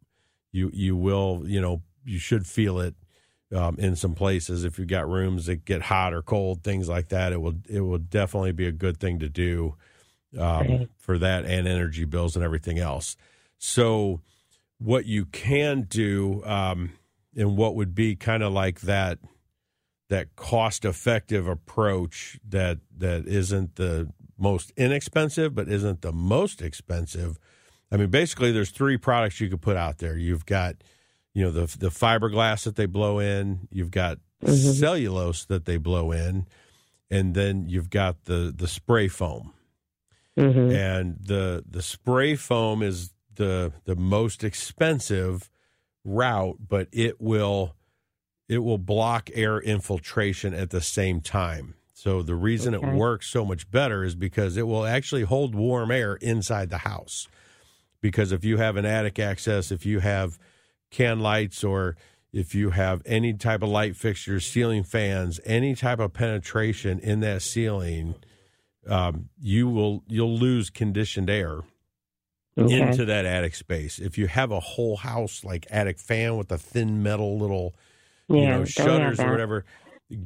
You 0.51 0.69
you 0.73 0.95
will 0.95 1.41
you 1.45 1.59
know 1.59 1.81
you 2.05 2.19
should 2.19 2.45
feel 2.45 2.79
it 2.79 2.93
um, 3.55 3.77
in 3.79 3.95
some 3.95 4.13
places 4.13 4.63
if 4.63 4.77
you've 4.77 4.87
got 4.87 5.09
rooms 5.09 5.45
that 5.45 5.65
get 5.65 5.83
hot 5.83 6.13
or 6.13 6.21
cold, 6.21 6.63
things 6.63 6.89
like 6.89 7.09
that. 7.09 7.31
It 7.31 7.41
will 7.41 7.55
it 7.69 7.81
will 7.81 7.97
definitely 7.97 8.51
be 8.51 8.67
a 8.67 8.71
good 8.71 8.99
thing 8.99 9.19
to 9.19 9.29
do 9.29 9.75
um, 10.37 10.89
for 10.97 11.17
that 11.17 11.45
and 11.45 11.67
energy 11.67 12.05
bills 12.05 12.35
and 12.35 12.43
everything 12.43 12.79
else. 12.79 13.15
So 13.57 14.21
what 14.77 15.05
you 15.05 15.25
can 15.25 15.83
do 15.83 16.43
um, 16.45 16.91
and 17.35 17.57
what 17.57 17.75
would 17.75 17.95
be 17.95 18.15
kind 18.15 18.43
of 18.43 18.51
like 18.51 18.81
that 18.81 19.19
that 20.09 20.35
cost 20.35 20.85
effective 20.85 21.47
approach 21.47 22.39
that 22.47 22.79
that 22.95 23.27
isn't 23.27 23.75
the 23.75 24.11
most 24.37 24.71
inexpensive 24.75 25.55
but 25.55 25.67
isn't 25.69 26.01
the 26.01 26.11
most 26.11 26.61
expensive 26.61 27.39
i 27.91 27.97
mean 27.97 28.09
basically 28.09 28.51
there's 28.51 28.69
three 28.69 28.97
products 28.97 29.39
you 29.39 29.49
could 29.49 29.61
put 29.61 29.77
out 29.77 29.97
there 29.99 30.17
you've 30.17 30.45
got 30.45 30.75
you 31.35 31.43
know 31.43 31.51
the 31.51 31.67
the 31.77 31.89
fiberglass 31.89 32.63
that 32.63 32.75
they 32.75 32.87
blow 32.87 33.19
in 33.19 33.67
you've 33.71 33.91
got 33.91 34.17
cellulose 34.47 35.45
that 35.45 35.65
they 35.65 35.77
blow 35.77 36.11
in 36.11 36.47
and 37.11 37.35
then 37.35 37.69
you've 37.69 37.91
got 37.91 38.23
the 38.25 38.51
the 38.55 38.67
spray 38.67 39.07
foam. 39.07 39.53
Hmm 40.37 40.71
and 40.71 41.17
the 41.21 41.63
the 41.69 41.81
spray 41.83 42.35
foam 42.35 42.81
is 42.81 43.13
the 43.35 43.71
the 43.85 43.95
most 43.95 44.43
expensive 44.43 45.49
route 46.03 46.57
but 46.67 46.87
it 46.91 47.21
will 47.21 47.75
it 48.49 48.59
will 48.59 48.77
block 48.77 49.29
air 49.33 49.59
infiltration 49.59 50.53
at 50.53 50.69
the 50.71 50.81
same 50.81 51.19
time. 51.21 51.75
So 51.93 52.21
the 52.21 52.35
reason 52.35 52.75
Okay. 52.75 52.87
it 52.87 52.93
works 52.95 53.27
so 53.27 53.43
much 53.45 53.69
better 53.71 54.03
is 54.03 54.13
because 54.15 54.57
it 54.57 54.67
will 54.67 54.85
actually 54.85 55.23
hold 55.23 55.55
warm 55.55 55.89
air 55.91 56.15
inside 56.15 56.69
the 56.69 56.79
house. 56.79 57.27
Because 58.01 58.31
if 58.31 58.43
you 58.45 58.57
have 58.57 58.75
an 58.77 58.85
attic 58.85 59.17
access 59.19 59.71
if 59.71 59.85
you 59.85 59.99
have 59.99 60.37
can 60.95 61.19
lights 61.19 61.63
or 61.63 61.95
if 62.31 62.53
you 62.55 62.71
have 62.71 63.01
any 63.05 63.33
type 63.33 63.61
of 63.61 63.69
light 63.69 63.95
fixtures 63.95 64.45
ceiling 64.45 64.83
fans 64.83 65.39
any 65.45 65.75
type 65.75 65.99
of 65.99 66.13
penetration 66.13 66.99
in 66.99 67.19
that 67.19 67.41
ceiling 67.41 68.15
um, 68.87 69.29
you 69.39 69.67
will 69.67 70.03
you'll 70.07 70.37
lose 70.37 70.69
conditioned 70.69 71.29
air 71.29 71.61
Okay. 72.57 72.77
into 72.77 73.03
that 73.05 73.25
attic 73.25 73.53
space. 73.55 73.99
If 73.99 74.17
you 74.17 74.27
have 74.27 74.51
a 74.51 74.59
whole 74.61 74.95
house 74.95 75.43
like 75.43 75.67
attic 75.69 75.99
fan 75.99 76.37
with 76.37 76.51
a 76.51 76.57
thin 76.57 77.03
metal 77.03 77.37
little 77.37 77.75
yeah, 78.29 78.39
you 78.39 78.47
know 78.47 78.63
shutters 78.65 79.19
or 79.19 79.31
whatever, 79.31 79.65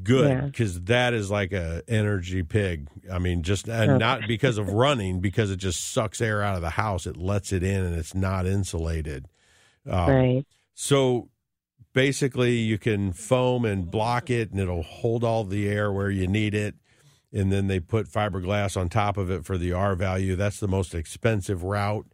good 0.03 0.29
Yeah. 0.29 0.41
because 0.47 0.81
that 0.83 1.13
is 1.13 1.31
like 1.31 1.51
a 1.53 1.81
energy 1.87 2.43
pig. 2.43 2.87
I 3.11 3.17
mean, 3.19 3.41
just 3.43 3.67
and 3.67 3.93
Okay. 3.93 3.99
not 3.99 4.27
because 4.27 4.57
of 4.57 4.73
running, 4.73 5.21
because 5.21 5.51
it 5.51 5.57
just 5.57 5.91
sucks 5.91 6.21
air 6.21 6.43
out 6.43 6.55
of 6.55 6.61
the 6.61 6.71
house. 6.71 7.07
It 7.07 7.17
lets 7.17 7.51
it 7.51 7.63
in 7.63 7.83
and 7.83 7.95
it's 7.95 8.13
not 8.13 8.45
insulated. 8.45 9.27
Um, 9.89 10.05
Right. 10.05 10.45
So 10.81 11.27
basically, 11.91 12.55
you 12.55 12.77
can 12.77 13.11
foam 13.11 13.65
and 13.65 13.91
block 13.91 14.29
it, 14.29 14.49
and 14.51 14.61
it'll 14.61 14.81
hold 14.81 15.25
all 15.25 15.43
the 15.43 15.67
air 15.67 15.91
where 15.91 16.09
you 16.09 16.25
need 16.25 16.55
it. 16.55 16.75
And 17.33 17.51
then 17.51 17.67
they 17.67 17.81
put 17.81 18.07
fiberglass 18.07 18.79
on 18.79 18.87
top 18.87 19.17
of 19.17 19.29
it 19.29 19.43
for 19.43 19.57
the 19.57 19.73
R 19.73 19.93
value. 19.95 20.37
That's 20.37 20.61
the 20.61 20.69
most 20.69 20.95
expensive 20.95 21.63
route. 21.63 22.05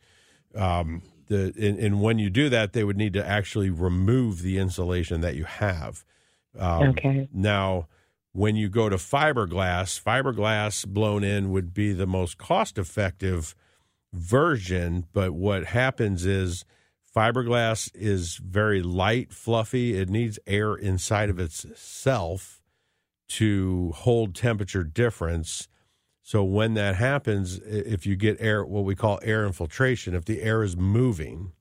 Um, 0.56 1.04
the 1.28 1.54
and, 1.62 1.78
and 1.78 2.02
when 2.02 2.18
you 2.18 2.32
do 2.32 2.50
that, 2.50 2.74
they 2.74 2.84
would 2.84 2.98
need 2.98 3.14
to 3.14 3.24
actually 3.24 3.70
remove 3.70 4.42
the 4.42 4.58
insulation 4.58 5.22
that 5.22 5.36
you 5.36 5.44
have. 5.44 6.04
Um, 6.58 6.90
Okay. 6.90 7.30
Now, 7.32 7.88
when 8.32 8.56
you 8.56 8.68
go 8.68 8.90
to 8.90 8.96
fiberglass, 8.96 10.02
fiberglass 10.02 10.88
blown 10.88 11.24
in 11.24 11.52
would 11.52 11.72
be 11.72 11.94
the 11.94 12.08
most 12.08 12.40
cost 12.40 12.80
effective 12.80 13.54
version. 14.12 15.06
But 15.14 15.34
what 15.34 15.66
happens 15.66 16.26
is 16.26 16.66
fiberglass 17.16 17.90
is 17.94 18.36
very 18.38 18.82
light, 18.82 19.32
fluffy. 19.34 19.98
It 19.98 20.10
needs 20.10 20.38
air 20.46 20.76
inside 20.76 21.30
of 21.30 21.40
itself 21.40 22.62
to 23.30 23.92
hold 23.96 24.36
temperature 24.36 24.84
difference. 24.84 25.68
So 26.22 26.44
when 26.44 26.74
that 26.74 26.96
happens, 26.96 27.60
if 27.60 28.06
you 28.06 28.16
get 28.16 28.38
air, 28.40 28.66
what 28.66 28.84
we 28.84 28.96
call 28.96 29.20
air 29.24 29.46
infiltration, 29.46 30.14
if 30.16 30.26
the 30.26 30.42
air 30.42 30.64
is 30.64 30.76
moving, 30.76 31.54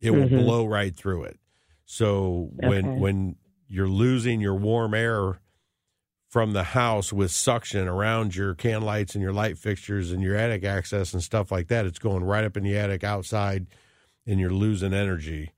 it 0.00 0.10
will 0.10 0.26
Mhm. 0.26 0.44
blow 0.44 0.66
right 0.66 0.94
through 0.96 1.24
it. 1.24 1.38
So 1.84 2.50
when 2.54 2.98
when 3.00 3.36
you're 3.68 3.88
losing 3.88 4.40
your 4.40 4.54
warm 4.54 4.94
air 4.94 5.40
from 6.28 6.52
the 6.52 6.64
house 6.64 7.12
with 7.12 7.30
suction 7.30 7.86
around 7.88 8.34
your 8.36 8.54
can 8.54 8.82
lights 8.82 9.14
and 9.14 9.22
your 9.22 9.32
light 9.32 9.56
fixtures 9.58 10.10
and 10.12 10.22
your 10.22 10.34
attic 10.34 10.64
access 10.64 11.12
and 11.14 11.22
stuff 11.22 11.50
like 11.50 11.68
that, 11.68 11.86
it's 11.86 11.98
going 11.98 12.24
right 12.24 12.44
up 12.44 12.56
in 12.56 12.62
the 12.64 12.76
attic 12.76 13.04
outside, 13.04 13.66
and 14.28 14.38
you're 14.38 14.50
losing 14.50 14.92
energy, 14.92 15.52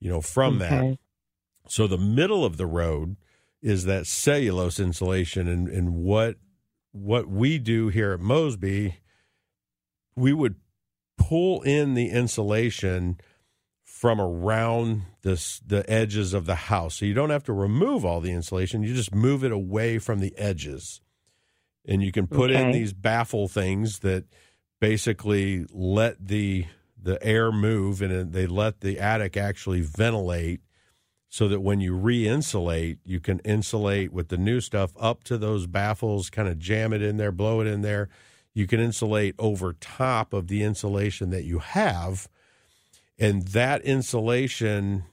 you 0.00 0.10
know, 0.10 0.20
from 0.20 0.58
that. 0.58 0.98
So 1.68 1.86
the 1.86 1.96
middle 1.96 2.44
of 2.44 2.56
the 2.56 2.66
road 2.66 3.16
is 3.62 3.84
that 3.84 4.06
cellulose 4.06 4.80
insulation, 4.80 5.48
and 5.48 5.68
and 5.68 5.94
what 5.94 6.36
what 6.92 7.28
we 7.28 7.58
do 7.58 7.88
here 7.88 8.12
at 8.12 8.20
Mosby, 8.20 8.98
we 10.16 10.32
would 10.32 10.56
pull 11.16 11.62
in 11.62 11.94
the 11.94 12.10
insulation 12.10 13.18
from 13.84 14.20
around 14.20 15.02
this 15.22 15.60
the 15.64 15.88
edges 15.90 16.34
of 16.34 16.46
the 16.46 16.54
house. 16.54 16.96
So 16.96 17.06
you 17.06 17.14
don't 17.14 17.30
have 17.30 17.44
to 17.44 17.52
remove 17.52 18.04
all 18.04 18.20
the 18.20 18.32
insulation; 18.32 18.82
you 18.82 18.92
just 18.92 19.14
move 19.14 19.44
it 19.44 19.52
away 19.52 19.98
from 19.98 20.18
the 20.18 20.36
edges, 20.36 21.00
and 21.84 22.02
you 22.02 22.10
can 22.10 22.26
put 22.26 22.50
in 22.50 22.72
these 22.72 22.92
baffle 22.92 23.46
things 23.46 24.00
that 24.00 24.24
basically 24.80 25.64
let 25.70 26.26
the 26.26 26.66
the 27.06 27.24
air 27.24 27.52
move 27.52 28.02
and 28.02 28.32
they 28.32 28.46
let 28.48 28.80
the 28.80 28.98
attic 28.98 29.36
actually 29.36 29.80
ventilate 29.80 30.60
so 31.28 31.46
that 31.46 31.60
when 31.60 31.80
you 31.80 31.94
re-insulate 31.94 32.98
you 33.04 33.20
can 33.20 33.38
insulate 33.40 34.12
with 34.12 34.28
the 34.28 34.36
new 34.36 34.60
stuff 34.60 34.92
up 34.98 35.22
to 35.22 35.38
those 35.38 35.68
baffles 35.68 36.28
kind 36.28 36.48
of 36.48 36.58
jam 36.58 36.92
it 36.92 37.00
in 37.00 37.16
there 37.16 37.32
blow 37.32 37.60
it 37.60 37.66
in 37.66 37.82
there. 37.82 38.08
You 38.54 38.66
can 38.66 38.80
insulate 38.80 39.36
over 39.38 39.74
top 39.74 40.32
of 40.32 40.48
the 40.48 40.64
insulation 40.64 41.30
that 41.30 41.44
you 41.44 41.60
have 41.60 42.28
and 43.18 43.46
that 43.48 43.82
insulation 43.82 45.04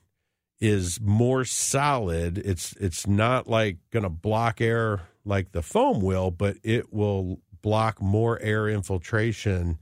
is 0.60 1.00
more 1.00 1.46
solid. 1.46 2.40
It's 2.40 2.74
it's 2.78 3.06
not 3.06 3.48
like 3.48 3.78
going 3.92 4.04
to 4.04 4.10
block 4.10 4.62
air 4.62 5.02
like 5.24 5.52
the 5.52 5.62
foam 5.62 6.02
will 6.02 6.32
but 6.32 6.58
it 6.64 6.92
will 6.92 7.40
block 7.62 8.02
more 8.02 8.40
air 8.42 8.68
infiltration 8.68 9.78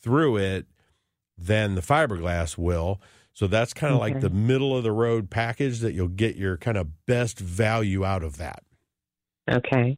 through 0.00 0.36
it 0.36 0.66
than 1.40 1.74
the 1.74 1.80
fiberglass 1.80 2.58
will. 2.58 3.00
So 3.32 3.46
that's 3.46 3.72
kind 3.72 3.94
of 3.94 4.00
like 4.00 4.20
the 4.20 4.30
middle 4.30 4.76
of 4.76 4.82
the 4.82 4.92
road 4.92 5.30
package 5.30 5.80
that 5.80 5.92
you'll 5.92 6.08
get 6.08 6.36
your 6.36 6.56
kind 6.56 6.76
of 6.76 7.06
best 7.06 7.38
value 7.38 8.04
out 8.04 8.22
of 8.22 8.36
that. 8.38 8.62
Okay. 9.50 9.96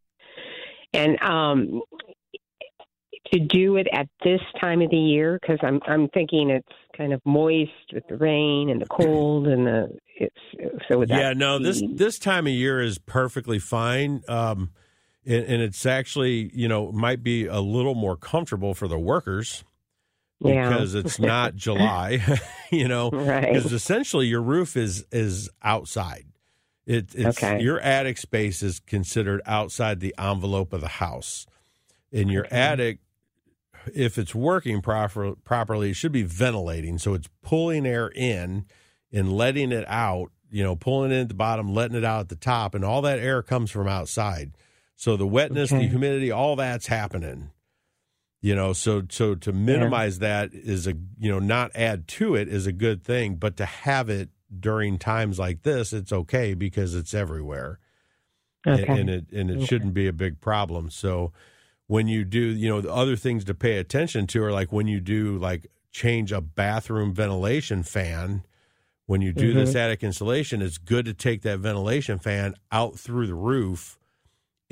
And 0.92 1.20
um, 1.22 1.82
to 3.32 3.40
do 3.40 3.76
it 3.76 3.88
at 3.92 4.08
this 4.22 4.40
time 4.60 4.82
of 4.82 4.90
the 4.90 4.96
year, 4.96 5.38
because 5.40 5.58
I'm 5.62 5.80
I'm 5.86 6.08
thinking 6.08 6.50
it's 6.50 6.68
kind 6.96 7.12
of 7.12 7.20
moist 7.24 7.70
with 7.92 8.04
the 8.08 8.16
rain 8.16 8.68
and 8.68 8.80
the 8.80 8.86
cold 8.90 9.46
and 9.46 9.66
the 9.66 9.98
it's 10.14 10.36
so 10.88 11.02
yeah 11.08 11.32
no 11.32 11.58
this 11.58 11.82
this 11.94 12.18
time 12.18 12.46
of 12.46 12.52
year 12.52 12.82
is 12.82 12.98
perfectly 12.98 13.58
fine 13.58 14.22
um 14.28 14.70
and, 15.24 15.44
and 15.46 15.62
it's 15.62 15.86
actually 15.86 16.50
you 16.54 16.68
know 16.68 16.92
might 16.92 17.22
be 17.22 17.46
a 17.46 17.60
little 17.60 17.94
more 17.94 18.16
comfortable 18.16 18.74
for 18.74 18.86
the 18.88 18.98
workers 18.98 19.64
yeah 20.44 20.70
because 20.70 20.94
it's 20.94 21.18
not 21.20 21.54
july 21.54 22.18
you 22.70 22.88
know 22.88 23.10
right 23.10 23.52
because 23.52 23.72
essentially 23.72 24.26
your 24.26 24.42
roof 24.42 24.76
is 24.76 25.04
is 25.12 25.48
outside 25.62 26.26
it, 26.86 27.14
it's 27.14 27.38
Okay. 27.42 27.60
your 27.60 27.78
attic 27.80 28.18
space 28.18 28.62
is 28.62 28.80
considered 28.80 29.40
outside 29.46 30.00
the 30.00 30.14
envelope 30.18 30.72
of 30.72 30.80
the 30.80 30.88
house 30.88 31.46
and 32.12 32.30
your 32.30 32.44
Okay. 32.46 32.56
attic 32.56 32.98
if 33.94 34.16
it's 34.18 34.34
working 34.34 34.80
proper, 34.80 35.34
properly 35.44 35.90
it 35.90 35.94
should 35.94 36.12
be 36.12 36.22
ventilating 36.24 36.98
so 36.98 37.14
it's 37.14 37.28
pulling 37.42 37.86
air 37.86 38.08
in 38.14 38.64
and 39.12 39.32
letting 39.32 39.70
it 39.72 39.84
out 39.88 40.30
you 40.50 40.62
know 40.62 40.74
pulling 40.76 41.12
it 41.12 41.20
at 41.22 41.28
the 41.28 41.34
bottom 41.34 41.72
letting 41.72 41.96
it 41.96 42.04
out 42.04 42.20
at 42.20 42.28
the 42.28 42.36
top 42.36 42.74
and 42.74 42.84
all 42.84 43.00
that 43.02 43.18
air 43.20 43.42
comes 43.42 43.70
from 43.70 43.86
outside 43.88 44.52
So 44.96 45.16
the 45.16 45.26
wetness, 45.26 45.70
Okay. 45.72 45.84
the 45.84 45.88
humidity, 45.88 46.30
all 46.30 46.54
that's 46.56 46.88
happening. 46.88 47.50
You 48.42 48.56
know, 48.56 48.72
so 48.72 49.02
so 49.08 49.36
to 49.36 49.52
minimize 49.52 50.18
that 50.18 50.50
is 50.52 50.86
a 50.86 50.94
you 51.18 51.30
know 51.30 51.38
not 51.38 51.70
add 51.74 52.08
to 52.08 52.34
it 52.34 52.48
is 52.48 52.66
a 52.66 52.72
good 52.72 53.02
thing, 53.04 53.36
but 53.36 53.56
to 53.58 53.64
have 53.64 54.10
it 54.10 54.30
during 54.58 54.98
times 54.98 55.38
like 55.38 55.62
this, 55.62 55.92
it's 55.92 56.12
okay 56.12 56.52
because 56.54 56.94
it's 56.94 57.14
everywhere 57.14 57.78
Okay. 58.66 58.82
and, 58.82 58.98
and 58.98 59.10
it 59.10 59.32
and 59.32 59.50
it 59.50 59.56
Okay. 59.58 59.66
shouldn't 59.66 59.94
be 59.94 60.08
a 60.08 60.12
big 60.12 60.40
problem. 60.40 60.90
So 60.90 61.32
when 61.86 62.08
you 62.08 62.24
do, 62.24 62.40
you 62.40 62.68
know, 62.68 62.80
the 62.80 62.92
other 62.92 63.16
things 63.16 63.44
to 63.44 63.54
pay 63.54 63.78
attention 63.78 64.26
to 64.28 64.42
are 64.42 64.52
like 64.52 64.72
when 64.72 64.88
you 64.88 64.98
do 65.00 65.38
like 65.38 65.68
change 65.92 66.32
a 66.32 66.40
bathroom 66.40 67.14
ventilation 67.14 67.82
fan. 67.82 68.44
When 69.06 69.20
you 69.20 69.32
do 69.32 69.52
this 69.52 69.70
mm-hmm. 69.70 69.78
attic 69.78 70.02
insulation, 70.04 70.62
it's 70.62 70.78
good 70.78 71.04
to 71.06 71.12
take 71.12 71.42
that 71.42 71.58
ventilation 71.58 72.18
fan 72.18 72.54
out 72.70 72.98
through 72.98 73.26
the 73.26 73.34
roof 73.34 73.98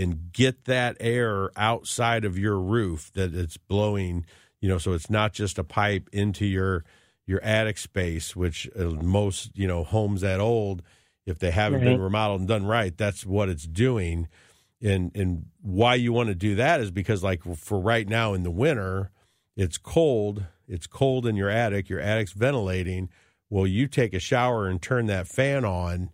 and 0.00 0.33
get 0.33 0.64
that 0.64 0.97
air 0.99 1.50
outside 1.57 2.25
of 2.25 2.38
your 2.38 2.59
roof 2.59 3.12
that 3.14 3.35
it's 3.35 3.57
blowing. 3.57 4.25
You 4.61 4.69
know, 4.69 4.78
so 4.78 4.92
it's 4.92 5.11
not 5.11 5.33
just 5.33 5.59
a 5.59 5.64
pipe 5.64 6.09
into 6.12 6.47
your 6.47 6.85
your 7.26 7.42
attic 7.42 7.78
space, 7.78 8.35
which 8.35 8.69
uh, 8.78 8.85
most 8.85 9.50
you 9.54 9.69
know 9.69 9.85
homes 9.85 10.23
that 10.23 10.40
old, 10.40 10.83
if 11.26 11.38
they 11.38 11.50
haven't 11.50 11.80
been 11.85 12.00
remodeled 12.00 12.40
and 12.40 12.49
done 12.49 12.66
right, 12.66 12.97
that's 12.97 13.25
what 13.25 13.49
it's 13.49 13.66
doing. 13.66 14.28
And 14.83 15.12
and 15.14 15.47
why 15.61 15.95
you 15.95 16.12
want 16.12 16.28
to 16.30 16.35
do 16.35 16.54
that 16.57 16.80
is 16.80 16.90
because 16.90 17.23
like 17.23 17.42
for 17.57 17.78
right 17.78 18.09
now 18.09 18.35
in 18.35 18.42
the 18.42 18.50
winter, 18.50 19.11
it's 19.57 19.78
cold. 19.78 20.45
It's 20.66 20.87
cold 20.87 21.26
in 21.26 21.37
your 21.37 21.50
attic. 21.50 21.88
Your 21.88 22.00
attic's 22.00 22.33
ventilating. 22.33 23.11
Well, 23.50 23.66
you 23.66 23.88
take 23.88 24.14
a 24.14 24.21
shower 24.21 24.69
and 24.69 24.80
turn 24.80 25.07
that 25.07 25.26
fan 25.26 25.64
on, 25.64 26.11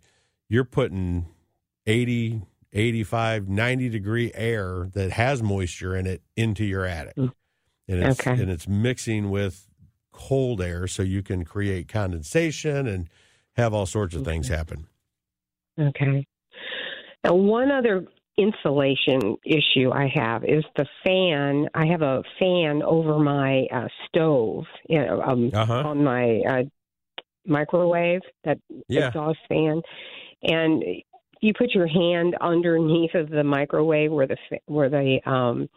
you're 0.49 0.65
putting 0.65 1.27
80, 1.85 2.41
85, 2.77 3.47
90 3.49 3.89
degree 3.89 4.31
air 4.33 4.87
that 4.93 5.11
has 5.11 5.41
moisture 5.41 5.95
in 5.95 6.05
it 6.05 6.21
into 6.35 6.63
your 6.63 6.85
attic. 6.85 7.15
Mm. 7.15 7.31
And 7.89 7.99
it's 8.03 8.19
Okay. 8.21 8.39
and 8.39 8.49
it's 8.49 8.67
mixing 8.67 9.29
with 9.29 9.67
cold 10.11 10.61
air 10.61 10.87
so 10.87 11.03
you 11.03 11.23
can 11.23 11.45
create 11.45 11.87
condensation 11.87 12.87
and 12.87 13.09
have 13.55 13.73
all 13.73 13.85
sorts 13.85 14.15
of 14.15 14.25
things 14.25 14.47
happen. 14.49 14.87
Okay. 15.79 16.25
Now, 17.23 17.35
one 17.35 17.71
other 17.71 18.05
insulation 18.37 19.35
issue 19.45 19.91
I 19.91 20.11
have 20.13 20.43
is 20.43 20.63
the 20.75 20.85
fan. 21.05 21.67
I 21.73 21.87
have 21.87 22.01
a 22.01 22.23
fan 22.39 22.83
over 22.83 23.17
my 23.19 23.65
uh, 23.73 23.87
stove 24.07 24.65
you 24.89 24.99
know, 25.03 25.21
um, 25.21 25.51
Uh-huh. 25.53 25.83
on 25.85 26.03
my 26.03 26.41
uh, 26.47 26.63
microwave, 27.45 28.21
that 28.43 28.59
Yeah. 28.87 29.07
exhaust 29.07 29.39
fan, 29.49 29.81
and 30.43 30.83
you 31.41 31.53
put 31.53 31.71
your 31.71 31.87
hand 31.87 32.35
underneath 32.41 33.13
of 33.15 33.29
the 33.29 33.43
microwave 33.43 34.11
where 34.11 34.27
the 34.27 34.37
where 34.65 34.89
the 34.89 35.19
um, 35.25 35.69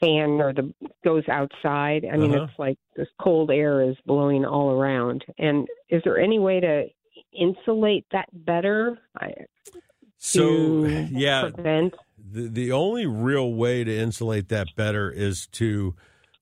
fan 0.00 0.40
or 0.40 0.52
the 0.52 0.72
goes 1.04 1.24
outside. 1.28 2.04
I 2.10 2.16
mean, 2.16 2.34
Uh-huh. 2.34 2.44
it's 2.44 2.58
like 2.58 2.78
this 2.96 3.08
cold 3.20 3.50
air 3.50 3.82
is 3.82 3.96
blowing 4.06 4.44
all 4.44 4.70
around. 4.70 5.24
And 5.38 5.66
is 5.88 6.02
there 6.04 6.18
any 6.18 6.38
way 6.38 6.60
to 6.60 6.84
insulate 7.32 8.06
that 8.12 8.28
better? 8.32 8.98
I, 9.20 9.32
So 10.18 10.84
yeah, 11.10 11.50
prevent. 11.54 11.94
the 12.18 12.48
the 12.48 12.72
only 12.72 13.06
real 13.06 13.52
way 13.54 13.84
to 13.84 13.96
insulate 13.96 14.48
that 14.48 14.68
better 14.76 15.10
is 15.10 15.46
to 15.52 15.94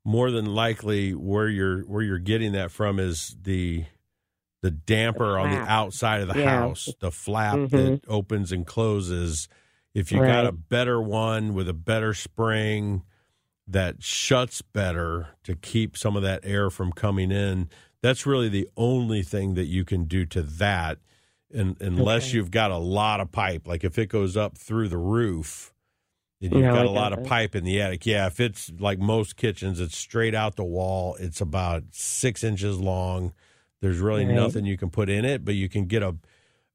more 0.05 0.31
than 0.31 0.47
likely 0.47 1.13
where 1.15 1.49
you're 1.49 1.83
where 1.83 2.03
you're 2.03 2.19
getting 2.19 2.53
that 2.53 2.71
from 2.71 2.99
is 2.99 3.37
the 3.43 3.85
the 4.67 4.71
damper 4.73 5.39
on 5.39 5.51
the 5.51 5.71
outside 5.71 6.23
of 6.23 6.29
the 6.29 6.41
Yeah. 6.41 6.51
house, 6.51 6.89
the 6.99 7.13
flap 7.13 7.55
Mhm. 7.55 7.71
that 7.71 8.01
opens 8.09 8.51
and 8.51 8.67
closes. 8.67 9.49
If 9.95 10.11
you 10.11 10.19
got 10.19 10.45
a 10.45 10.51
better 10.51 11.01
one 11.01 11.55
with 11.55 11.69
a 11.69 11.73
better 11.73 12.13
spring 12.15 13.05
that 13.69 14.03
shuts 14.03 14.63
better 14.63 15.29
to 15.45 15.55
keep 15.55 15.97
some 15.97 16.17
of 16.17 16.23
that 16.25 16.41
air 16.43 16.69
from 16.69 16.91
coming 16.91 17.31
in, 17.31 17.69
that's 18.03 18.27
really 18.27 18.49
the 18.49 18.69
only 18.77 19.23
thing 19.23 19.55
that 19.55 19.67
you 19.67 19.85
can 19.85 20.05
do 20.07 20.27
to 20.27 20.43
that. 20.43 20.99
And 21.55 21.77
unless 21.81 22.27
Okay. 22.29 22.37
you've 22.39 22.51
got 22.51 22.73
a 22.73 22.77
lot 22.77 23.21
of 23.21 23.31
pipe, 23.31 23.69
like 23.69 23.85
if 23.85 23.99
it 23.99 24.09
goes 24.09 24.37
up 24.37 24.59
through 24.59 24.89
the 24.89 24.99
roof, 24.99 25.73
and 26.43 26.53
you've 26.53 26.65
No, 26.65 26.75
got 26.75 26.87
a 26.87 26.91
lot 26.91 27.13
of 27.13 27.23
pipe 27.25 27.55
in 27.55 27.63
the 27.63 27.81
attic. 27.81 28.05
Yeah, 28.05 28.27
if 28.27 28.41
it's 28.41 28.73
like 28.81 28.99
most 28.99 29.37
kitchens, 29.37 29.79
it's 29.79 29.97
straight 29.97 30.35
out 30.35 30.57
the 30.57 30.65
wall. 30.65 31.15
It's 31.21 31.41
about 31.41 31.85
six 31.93 32.43
inches 32.43 32.81
long. 32.81 33.33
There's 33.81 33.99
really 33.99 34.25
Right. 34.25 34.35
nothing 34.35 34.65
you 34.67 34.77
can 34.77 34.91
put 34.91 35.09
in 35.09 35.25
it, 35.25 35.45
but 35.45 35.55
you 35.55 35.69
can 35.69 35.87
get 35.87 36.03
a 36.03 36.17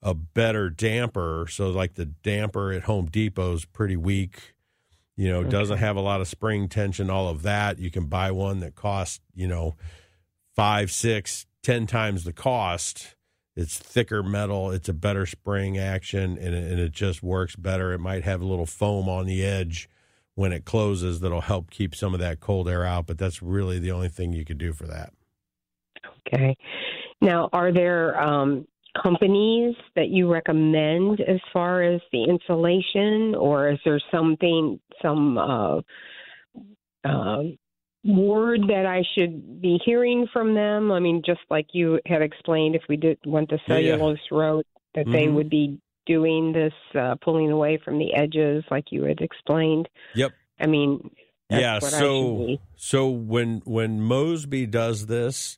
a 0.03 0.15
better 0.15 0.67
damper. 0.69 1.45
So 1.47 1.69
like 1.69 1.93
the 1.93 2.05
damper 2.07 2.71
at 2.71 2.83
Home 2.83 3.05
Depot 3.05 3.53
is 3.53 3.65
pretty 3.65 3.95
weak. 3.95 4.55
You 5.15 5.29
know, 5.29 5.43
doesn't 5.43 5.77
have 5.77 5.95
a 5.95 6.01
lot 6.01 6.21
of 6.21 6.27
spring 6.27 6.67
tension, 6.69 7.09
all 7.11 7.27
of 7.27 7.43
that. 7.43 7.77
You 7.77 7.91
can 7.91 8.07
buy 8.07 8.31
one 8.31 8.61
that 8.61 8.73
costs, 8.73 9.19
you 9.35 9.47
know, 9.47 9.75
five, 10.55 10.89
six, 10.91 11.45
ten 11.61 11.85
times 11.85 12.23
the 12.23 12.33
cost. 12.33 13.15
It's 13.55 13.77
thicker 13.77 14.23
metal. 14.23 14.71
It's 14.71 14.89
a 14.89 14.93
better 14.93 15.27
spring 15.27 15.77
action, 15.77 16.37
and 16.39 16.55
it, 16.55 16.71
and 16.71 16.79
it 16.79 16.93
just 16.93 17.21
works 17.21 17.55
better. 17.55 17.93
It 17.93 17.99
might 17.99 18.23
have 18.23 18.41
a 18.41 18.45
little 18.45 18.65
foam 18.65 19.07
on 19.07 19.27
the 19.27 19.43
edge 19.45 19.87
when 20.33 20.51
it 20.51 20.65
closes 20.65 21.19
that'll 21.19 21.41
help 21.41 21.69
keep 21.69 21.93
some 21.93 22.15
of 22.15 22.19
that 22.21 22.39
cold 22.39 22.67
air 22.67 22.85
out. 22.85 23.05
But 23.05 23.19
that's 23.19 23.43
really 23.43 23.77
the 23.77 23.91
only 23.91 24.09
thing 24.09 24.33
you 24.33 24.45
could 24.45 24.57
do 24.57 24.73
for 24.73 24.87
that. 24.87 25.13
Okay. 26.27 26.55
Now, 27.21 27.49
are 27.53 27.71
there 27.71 28.19
um, 28.21 28.67
companies 29.01 29.75
that 29.95 30.09
you 30.09 30.31
recommend 30.31 31.21
as 31.21 31.39
far 31.53 31.81
as 31.83 32.01
the 32.11 32.23
insulation, 32.23 33.35
or 33.35 33.69
is 33.69 33.79
there 33.85 33.99
something, 34.11 34.79
some 35.01 35.37
uh, 35.37 35.81
uh, 37.03 37.43
word 38.03 38.61
that 38.67 38.85
I 38.85 39.03
should 39.13 39.61
be 39.61 39.79
hearing 39.85 40.27
from 40.31 40.53
them? 40.53 40.91
I 40.91 40.99
mean, 40.99 41.21
just 41.25 41.41
like 41.49 41.67
you 41.73 41.99
had 42.05 42.21
explained, 42.21 42.75
if 42.75 42.83
we 42.89 42.97
did 42.97 43.19
want 43.25 43.49
the 43.49 43.59
Yeah, 43.67 43.77
yeah. 43.77 43.91
cellulose 43.97 44.31
road, 44.31 44.65
that 44.95 45.05
they 45.05 45.27
Mhm. 45.27 45.33
would 45.35 45.49
be 45.49 45.79
doing 46.05 46.51
this 46.51 46.73
uh, 46.95 47.15
pulling 47.21 47.51
away 47.51 47.77
from 47.77 47.97
the 47.99 48.13
edges, 48.13 48.63
like 48.71 48.91
you 48.91 49.03
had 49.03 49.21
explained. 49.21 49.87
Yep. 50.15 50.33
I 50.59 50.65
mean, 50.65 51.11
that's 51.49 51.61
yeah. 51.61 51.79
So 51.79 52.57
so 52.75 53.09
when 53.09 53.61
when 53.65 54.01
Mosby 54.01 54.65
does 54.65 55.05
this, 55.05 55.57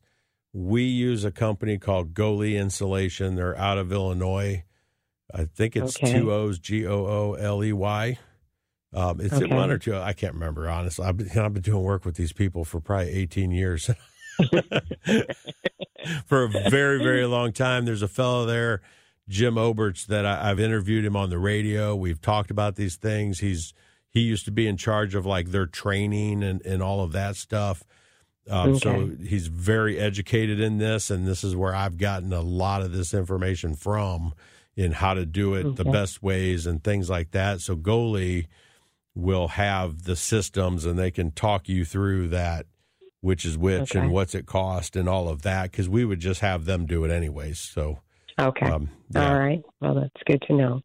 we 0.54 0.84
use 0.84 1.26
a 1.26 1.32
company 1.32 1.78
called 1.80 2.14
Gooley 2.14 2.56
Insulation. 2.56 3.36
They're 3.36 3.58
out 3.58 3.78
of 3.80 3.92
Illinois. 3.92 4.64
I 5.34 5.46
think 5.46 5.76
it's 5.76 5.98
Okay. 5.98 6.12
two 6.14 6.32
O's 6.32 6.60
G 6.60 6.86
O 6.86 7.06
O 7.06 7.34
L 7.34 7.64
E 7.64 7.74
Y. 7.74 8.20
Um, 8.94 9.20
it's 9.20 9.34
Okay. 9.34 9.48
one 9.54 9.72
or 9.72 9.80
two. 9.80 9.96
I 9.98 10.14
can't 10.14 10.36
remember 10.36 10.70
honestly. 10.70 11.06
I've 11.06 11.18
been, 11.18 11.30
I've 11.38 11.54
been 11.54 11.64
doing 11.64 11.82
work 11.84 12.06
with 12.06 12.16
these 12.16 12.34
people 12.34 12.64
for 12.66 12.80
probably 12.80 13.12
eighteen 13.12 13.50
years. 13.52 13.90
for 16.26 16.44
a 16.44 16.50
very 16.70 17.00
very 17.02 17.26
long 17.26 17.52
time. 17.54 17.86
There's 17.86 18.02
a 18.04 18.08
fellow 18.08 18.46
there, 18.46 18.82
Jim 19.28 19.56
Oberts, 19.56 20.06
that 20.08 20.26
I, 20.26 20.50
I've 20.52 20.60
interviewed 20.60 21.06
him 21.06 21.16
on 21.16 21.30
the 21.30 21.40
radio. 21.40 21.96
We've 21.96 22.22
talked 22.22 22.52
about 22.52 22.76
these 22.76 22.96
things. 22.96 23.40
He's 23.40 23.74
he 24.10 24.22
used 24.22 24.46
to 24.46 24.52
be 24.52 24.68
in 24.68 24.78
charge 24.78 25.16
of 25.16 25.26
like 25.26 25.50
their 25.50 25.66
training 25.66 26.44
and 26.44 26.62
and 26.66 26.84
all 26.84 27.02
of 27.02 27.12
that 27.14 27.36
stuff. 27.36 27.84
Um, 28.50 28.76
So 28.76 29.12
he's 29.26 29.48
very 29.48 29.98
educated 30.00 30.60
in 30.60 30.78
this, 30.78 31.10
and 31.10 31.26
this 31.26 31.44
is 31.44 31.56
where 31.56 31.74
I've 31.74 31.98
gotten 31.98 32.34
a 32.34 32.42
lot 32.42 32.82
of 32.82 32.92
this 32.92 33.14
information 33.14 33.76
from 33.76 34.34
in 34.76 34.92
how 34.92 35.14
to 35.14 35.26
do 35.26 35.54
it 35.54 35.76
the 35.76 35.86
best 35.86 36.24
ways 36.24 36.66
and 36.66 36.84
things 36.84 37.10
like 37.10 37.32
that. 37.32 37.62
So 37.62 37.76
Gooley 37.76 38.48
will 39.16 39.50
have 39.50 40.04
the 40.04 40.16
systems, 40.16 40.86
and 40.86 40.98
they 40.98 41.12
can 41.12 41.32
talk 41.32 41.70
you 41.70 41.86
through 41.86 42.30
that, 42.30 42.66
which 43.22 43.46
is 43.46 43.58
which 43.58 43.96
Okay. 43.96 44.00
and 44.00 44.12
what's 44.12 44.34
it 44.36 44.46
cost 44.46 44.96
and 44.96 45.08
all 45.08 45.30
of 45.30 45.44
that, 45.44 45.72
because 45.72 45.88
we 45.88 46.04
would 46.04 46.20
just 46.20 46.42
have 46.42 46.66
them 46.66 46.86
do 46.86 47.06
it 47.06 47.12
anyways. 47.12 47.60
So, 47.60 48.00
Okay. 48.42 48.66
um, 48.66 48.90
yeah. 49.12 49.30
All 49.30 49.38
right. 49.38 49.62
Well, 49.80 49.94
that's 49.94 50.24
good 50.26 50.42
to 50.48 50.54
know. 50.54 50.82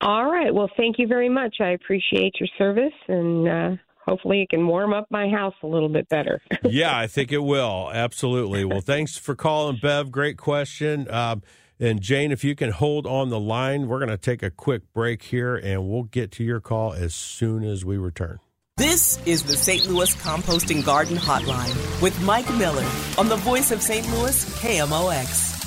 All 0.00 0.24
right. 0.32 0.52
Well, 0.52 0.70
thank 0.76 0.98
you 0.98 1.06
very 1.06 1.28
much. 1.28 1.56
I 1.60 1.68
appreciate 1.68 2.40
your 2.40 2.48
service, 2.58 2.94
and 3.06 3.46
uh, 3.48 3.76
hopefully, 4.04 4.42
it 4.42 4.50
can 4.50 4.66
warm 4.66 4.92
up 4.92 5.06
my 5.10 5.28
house 5.28 5.54
a 5.62 5.66
little 5.66 5.88
bit 5.88 6.08
better. 6.08 6.40
yeah, 6.64 6.96
I 6.96 7.06
think 7.06 7.32
it 7.32 7.42
will. 7.42 7.90
Absolutely. 7.92 8.64
Well, 8.64 8.80
thanks 8.80 9.16
for 9.16 9.34
calling, 9.34 9.78
Bev. 9.80 10.10
Great 10.10 10.36
question. 10.36 11.10
Um, 11.10 11.42
and 11.80 12.00
Jane, 12.00 12.30
if 12.30 12.44
you 12.44 12.54
can 12.54 12.70
hold 12.70 13.06
on 13.06 13.30
the 13.30 13.40
line, 13.40 13.88
we're 13.88 13.98
going 13.98 14.08
to 14.08 14.16
take 14.16 14.42
a 14.42 14.50
quick 14.50 14.82
break 14.92 15.22
here 15.22 15.56
and 15.56 15.88
we'll 15.88 16.04
get 16.04 16.30
to 16.32 16.44
your 16.44 16.60
call 16.60 16.92
as 16.92 17.14
soon 17.14 17.64
as 17.64 17.84
we 17.84 17.96
return. 17.96 18.38
This 18.76 19.18
is 19.26 19.42
the 19.42 19.56
St. 19.56 19.86
Louis 19.88 20.14
Composting 20.14 20.84
Garden 20.84 21.16
Hotline 21.16 22.00
with 22.00 22.20
Mike 22.22 22.50
Miller 22.54 22.88
on 23.18 23.28
the 23.28 23.36
voice 23.36 23.70
of 23.70 23.82
St. 23.82 24.08
Louis, 24.12 24.44
KMOX. 24.60 25.61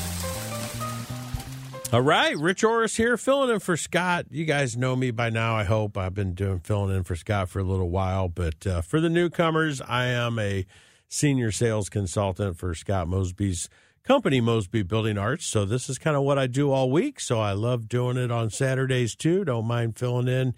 All 1.93 2.01
right, 2.01 2.35
Rich 2.35 2.63
Oris 2.63 2.97
here, 2.97 3.15
filling 3.15 3.53
in 3.53 3.59
for 3.59 3.77
Scott. 3.77 4.25
You 4.31 4.43
guys 4.43 4.75
know 4.75 4.95
me 4.95 5.11
by 5.11 5.29
now, 5.29 5.55
I 5.55 5.63
hope. 5.63 5.97
I've 5.97 6.15
been 6.15 6.33
doing 6.33 6.59
filling 6.59 6.93
in 6.93 7.03
for 7.03 7.15
Scott 7.15 7.47
for 7.47 7.59
a 7.59 7.63
little 7.63 7.89
while, 7.89 8.27
but 8.27 8.65
uh, 8.67 8.81
for 8.81 8.99
the 8.99 9.09
newcomers, 9.09 9.81
I 9.81 10.07
am 10.07 10.37
a 10.39 10.65
senior 11.07 11.51
sales 11.51 11.87
consultant 11.87 12.57
for 12.57 12.73
Scott 12.73 13.07
Mosby's 13.07 13.69
company, 14.03 14.41
Mosby 14.41 14.83
Building 14.83 15.17
Arts. 15.17 15.45
So 15.45 15.63
this 15.63 15.87
is 15.87 15.97
kind 15.97 16.17
of 16.17 16.23
what 16.23 16.39
I 16.39 16.47
do 16.47 16.71
all 16.71 16.91
week. 16.91 17.19
So 17.19 17.39
I 17.39 17.53
love 17.53 17.87
doing 17.87 18.17
it 18.17 18.31
on 18.31 18.49
Saturdays 18.49 19.15
too. 19.15 19.45
Don't 19.45 19.65
mind 19.65 19.97
filling 19.97 20.27
in 20.27 20.53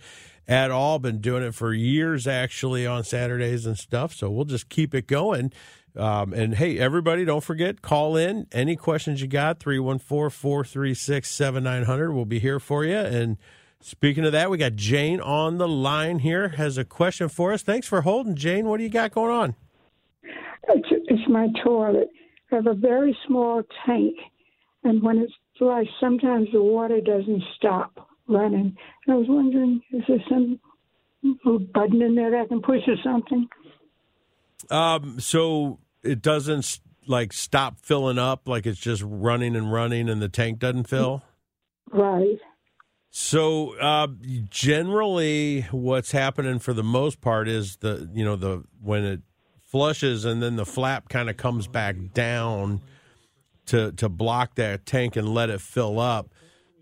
at 0.48 0.72
all. 0.72 0.98
Been 0.98 1.20
doing 1.20 1.44
it 1.44 1.54
for 1.54 1.74
years 1.74 2.26
actually 2.26 2.88
on 2.88 3.04
Saturdays 3.04 3.66
and 3.66 3.78
stuff. 3.78 4.14
So 4.14 4.30
we'll 4.32 4.46
just 4.46 4.70
keep 4.70 4.96
it 4.96 5.08
going. 5.08 5.52
Um, 5.98 6.34
and 6.34 6.56
hey, 6.56 6.78
everybody, 6.78 7.26
don't 7.26 7.44
forget, 7.44 7.82
call 7.82 8.16
in. 8.16 8.48
Any 8.52 8.76
questions 8.76 9.22
you 9.22 9.28
got, 9.28 9.60
314 9.60 10.30
436 10.30 11.30
7900. 11.30 12.12
We'll 12.12 12.26
be 12.26 12.40
here 12.40 12.60
for 12.60 12.86
you. 12.86 12.98
And 12.98 13.38
speaking 13.82 14.24
of 14.26 14.32
that, 14.32 14.50
we 14.52 14.58
got 14.58 14.76
Jane 14.76 15.20
on 15.20 15.58
the 15.58 15.68
line 15.68 16.20
here, 16.20 16.50
has 16.50 16.78
a 16.78 16.86
question 16.86 17.30
for 17.30 17.52
us. 17.52 17.64
Thanks 17.64 17.88
for 17.88 18.02
holding, 18.02 18.36
Jane. 18.36 18.68
What 18.68 18.78
do 18.78 18.84
you 18.84 18.90
got 18.90 19.12
going 19.12 19.32
on? 19.32 19.56
It's, 20.70 20.88
it's 20.92 21.30
my 21.30 21.48
toilet. 21.64 22.10
I 22.52 22.56
have 22.56 22.68
a 22.68 22.74
very 22.74 23.18
small 23.26 23.64
tank, 23.86 24.16
and 24.84 25.02
when 25.02 25.18
it's 25.18 25.34
dry, 25.58 25.84
sometimes 26.00 26.48
the 26.54 26.62
water 26.62 27.02
doesn't 27.02 27.44
stop 27.56 28.08
running. 28.28 28.76
And 29.06 29.14
I 29.14 29.18
was 29.18 29.28
wondering, 29.28 29.82
is 29.92 30.04
there 30.08 30.24
some 30.30 30.60
little 31.24 31.60
button 31.60 32.02
in 32.02 32.16
there 32.16 32.32
that 32.32 32.42
I 32.42 32.46
can 32.46 32.62
push 32.62 32.82
or 32.88 32.96
something? 33.04 33.48
Um, 34.70 35.20
so 35.20 35.80
it 36.08 36.22
doesn't 36.22 36.80
like 37.08 37.34
stop 37.34 37.80
filling 37.82 38.18
up, 38.18 38.48
like 38.48 38.66
it's 38.66 38.80
just 38.80 39.04
running 39.06 39.56
and 39.56 39.72
running, 39.72 40.10
and 40.10 40.22
the 40.22 40.30
tank 40.30 40.60
doesn't 40.60 40.88
fill. 40.88 41.24
Right. 41.92 42.40
So 43.10 43.78
uh, 43.80 44.08
generally, 44.50 45.62
what's 45.72 46.12
happening 46.12 46.60
for 46.60 46.74
the 46.74 46.84
most 46.84 47.22
part 47.22 47.48
is 47.48 47.78
the 47.78 48.10
you 48.14 48.24
know 48.24 48.36
the 48.36 48.64
when 48.82 49.04
it 49.04 49.22
flushes 49.64 50.24
and 50.24 50.42
then 50.42 50.56
the 50.56 50.66
flap 50.66 51.10
kind 51.10 51.30
of 51.30 51.36
comes 51.36 51.68
back 51.68 51.96
down 52.14 52.82
to 53.68 53.92
to 53.94 54.10
block 54.10 54.56
that 54.56 54.86
tank 54.86 55.16
and 55.16 55.30
let 55.30 55.50
it 55.50 55.62
fill 55.62 56.00
up. 56.00 56.34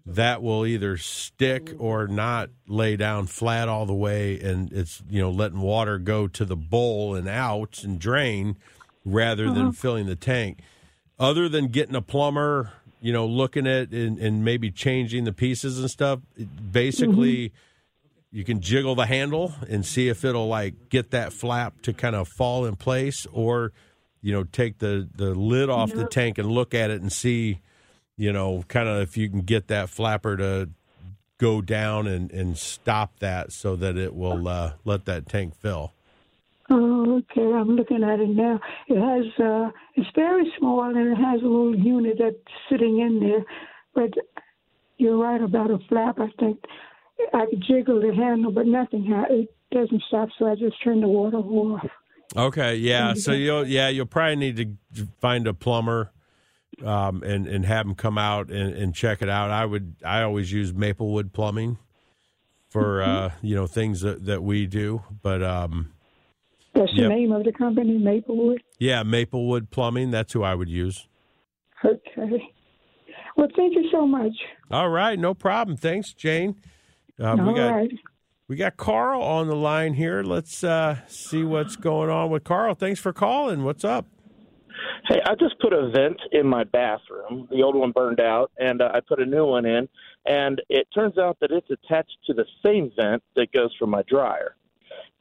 That 0.07 0.43
will 0.43 0.67
either 0.67 0.97
stick 0.97 1.73
or 1.79 2.07
not 2.07 2.51
lay 2.67 2.95
down 2.95 3.25
flat 3.25 3.67
all 3.67 3.87
the 3.87 3.95
way, 3.95 4.39
and 4.39 4.71
it's 4.71 5.01
you 5.09 5.21
know 5.21 5.31
letting 5.31 5.61
water 5.61 5.97
go 5.97 6.27
to 6.27 6.45
the 6.45 6.55
bowl 6.55 7.15
and 7.15 7.27
out 7.27 7.83
and 7.83 7.97
drain 7.97 8.57
rather 9.05 9.51
than 9.51 9.71
filling 9.71 10.07
the 10.07 10.15
tank. 10.15 10.59
Other 11.17 11.47
than 11.47 11.67
getting 11.67 11.95
a 11.95 12.01
plumber, 12.01 12.73
you 12.99 13.13
know, 13.13 13.25
looking 13.25 13.67
at 13.67 13.91
and, 13.91 14.19
and 14.19 14.43
maybe 14.43 14.71
changing 14.71 15.23
the 15.23 15.31
pieces 15.31 15.79
and 15.79 15.89
stuff, 15.89 16.19
basically 16.71 17.53
you 18.31 18.43
can 18.43 18.59
jiggle 18.59 18.95
the 18.95 19.05
handle 19.05 19.53
and 19.69 19.85
see 19.85 20.09
if 20.09 20.25
it'll 20.25 20.49
like 20.49 20.89
get 20.89 21.11
that 21.11 21.31
flap 21.31 21.81
to 21.83 21.93
kind 21.93 22.17
of 22.17 22.27
fall 22.27 22.65
in 22.65 22.75
place 22.75 23.25
or 23.31 23.71
you 24.21 24.33
know 24.33 24.43
take 24.43 24.79
the 24.79 25.07
the 25.15 25.33
lid 25.33 25.69
off 25.69 25.93
the 25.93 26.05
tank 26.05 26.37
and 26.37 26.49
look 26.51 26.73
at 26.73 26.89
it 26.89 26.99
and 26.99 27.13
see 27.13 27.61
you 28.17 28.33
know 28.33 28.65
kind 28.67 28.89
of 28.89 29.01
if 29.01 29.15
you 29.15 29.29
can 29.29 29.39
get 29.39 29.67
that 29.67 29.89
flapper 29.89 30.35
to 30.35 30.69
go 31.37 31.61
down 31.61 32.07
and 32.07 32.29
and 32.31 32.57
stop 32.57 33.19
that 33.19 33.53
so 33.53 33.77
that 33.77 33.95
it 33.95 34.13
will 34.13 34.49
uh, 34.49 34.73
let 34.83 35.05
that 35.05 35.29
tank 35.29 35.55
fill 35.55 35.93
Oh, 36.69 37.17
okay. 37.19 37.41
I'm 37.41 37.75
looking 37.75 38.03
at 38.03 38.19
it 38.19 38.29
now. 38.29 38.59
It 38.87 38.97
has 38.99 39.45
uh 39.45 39.69
it's 39.95 40.09
very 40.15 40.51
small 40.57 40.83
and 40.83 40.97
it 40.97 41.15
has 41.15 41.41
a 41.41 41.45
little 41.45 41.75
unit 41.75 42.17
that's 42.19 42.35
sitting 42.69 42.99
in 42.99 43.19
there. 43.19 43.45
But 43.93 44.13
you're 44.97 45.17
right 45.17 45.41
about 45.41 45.71
a 45.71 45.77
flap. 45.89 46.19
I 46.19 46.27
think 46.39 46.59
I 47.33 47.45
could 47.49 47.63
jiggle 47.67 48.01
the 48.01 48.13
handle, 48.13 48.51
but 48.51 48.65
nothing. 48.65 49.05
Ha- 49.05 49.27
it 49.29 49.55
doesn't 49.71 50.01
stop, 50.07 50.29
so 50.37 50.47
I 50.47 50.55
just 50.55 50.81
turn 50.83 51.01
the 51.01 51.07
water 51.07 51.37
off. 51.37 51.85
Okay, 52.35 52.75
yeah. 52.75 53.13
So 53.13 53.31
you'll 53.31 53.67
yeah 53.67 53.89
you'll 53.89 54.05
probably 54.05 54.35
need 54.35 54.57
to 54.95 55.07
find 55.19 55.47
a 55.47 55.53
plumber, 55.53 56.11
um, 56.83 57.21
and 57.23 57.47
and 57.47 57.65
have 57.65 57.85
them 57.85 57.95
come 57.95 58.17
out 58.17 58.49
and, 58.49 58.73
and 58.73 58.95
check 58.95 59.21
it 59.21 59.29
out. 59.29 59.51
I 59.51 59.65
would 59.65 59.95
I 60.03 60.23
always 60.23 60.51
use 60.51 60.73
Maplewood 60.73 61.31
Plumbing 61.31 61.77
for 62.69 63.01
uh, 63.01 63.31
you 63.41 63.55
know 63.55 63.67
things 63.67 64.01
that, 64.01 64.25
that 64.25 64.43
we 64.43 64.65
do, 64.65 65.03
but 65.21 65.43
um, 65.43 65.93
That's 66.75 66.91
Yep. 66.93 67.03
the 67.03 67.15
name 67.15 67.31
of 67.31 67.43
the 67.45 67.53
company, 67.53 67.97
Maplewood. 67.97 68.61
yeah, 68.79 69.01
Maplewood 69.03 69.71
Plumbing. 69.71 70.11
That's 70.11 70.33
who 70.33 70.43
I 70.43 70.53
would 70.55 70.69
use. 70.69 71.07
Okay. 71.83 72.51
Well, 73.37 73.47
thank 73.55 73.75
you 73.75 73.89
so 73.91 74.05
much. 74.05 74.31
All 74.71 74.89
right, 74.89 75.17
no 75.17 75.33
problem. 75.33 75.77
Thanks, 75.77 76.13
Jane. 76.13 76.55
Uh, 77.19 77.35
we 77.39 77.53
got 77.53 77.73
right. 77.73 77.91
we 78.49 78.55
got 78.55 78.77
Carl 78.77 79.21
on 79.21 79.47
the 79.47 79.55
line 79.55 79.93
here. 79.93 80.21
Let's 80.23 80.63
uh, 80.63 80.97
see 81.07 81.43
what's 81.43 81.75
going 81.75 82.09
on 82.09 82.29
with 82.29 82.43
Carl. 82.43 82.75
Thanks 82.75 82.99
for 82.99 83.13
calling. 83.13 83.63
What's 83.63 83.83
up? 83.85 84.05
Hey, 85.07 85.21
I 85.25 85.35
just 85.35 85.57
put 85.59 85.71
a 85.71 85.89
vent 85.91 86.19
in 86.31 86.47
my 86.47 86.63
bathroom. 86.65 87.47
The 87.51 87.61
old 87.61 87.75
one 87.75 87.91
burned 87.91 88.19
out, 88.19 88.51
and 88.57 88.81
uh, 88.81 88.91
I 88.93 88.99
put 88.99 89.21
a 89.21 89.25
new 89.25 89.45
one 89.45 89.65
in. 89.65 89.87
And 90.25 90.61
it 90.69 90.87
turns 90.93 91.17
out 91.17 91.37
that 91.39 91.51
it's 91.51 91.69
attached 91.69 92.17
to 92.27 92.33
the 92.33 92.45
same 92.65 92.91
vent 92.99 93.21
that 93.35 93.51
goes 93.53 93.73
from 93.77 93.91
my 93.91 94.01
dryer. 94.07 94.55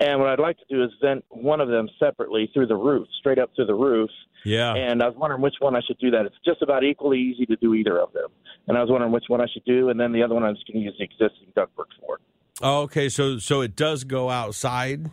And 0.00 0.18
what 0.20 0.28
I'd 0.28 0.40
like 0.40 0.58
to 0.58 0.64
do 0.68 0.82
is 0.82 0.90
vent 1.00 1.24
one 1.28 1.60
of 1.60 1.68
them 1.68 1.88
separately 2.00 2.50
through 2.52 2.66
the 2.66 2.76
roof, 2.76 3.06
straight 3.20 3.38
up 3.38 3.50
through 3.54 3.66
the 3.66 3.74
roof. 3.74 4.10
Yeah. 4.44 4.74
And 4.74 5.02
I 5.02 5.06
was 5.06 5.16
wondering 5.16 5.40
which 5.40 5.54
one 5.60 5.76
I 5.76 5.80
should 5.86 5.98
do 5.98 6.10
that. 6.10 6.26
It's 6.26 6.34
just 6.44 6.62
about 6.62 6.82
equally 6.82 7.18
easy 7.20 7.46
to 7.46 7.56
do 7.56 7.74
either 7.74 7.98
of 8.00 8.12
them. 8.12 8.28
And 8.66 8.76
I 8.76 8.80
was 8.80 8.90
wondering 8.90 9.12
which 9.12 9.24
one 9.28 9.40
I 9.40 9.46
should 9.52 9.64
do, 9.64 9.90
and 9.90 9.98
then 9.98 10.12
the 10.12 10.22
other 10.22 10.34
one 10.34 10.42
I'm 10.42 10.54
just 10.54 10.66
going 10.66 10.80
to 10.80 10.84
use 10.84 10.94
the 10.98 11.04
existing 11.04 11.52
ductwork 11.56 11.86
for. 12.00 12.18
Oh, 12.60 12.82
okay. 12.82 13.08
So 13.08 13.38
so 13.38 13.60
it 13.60 13.76
does 13.76 14.04
go 14.04 14.30
outside. 14.30 15.10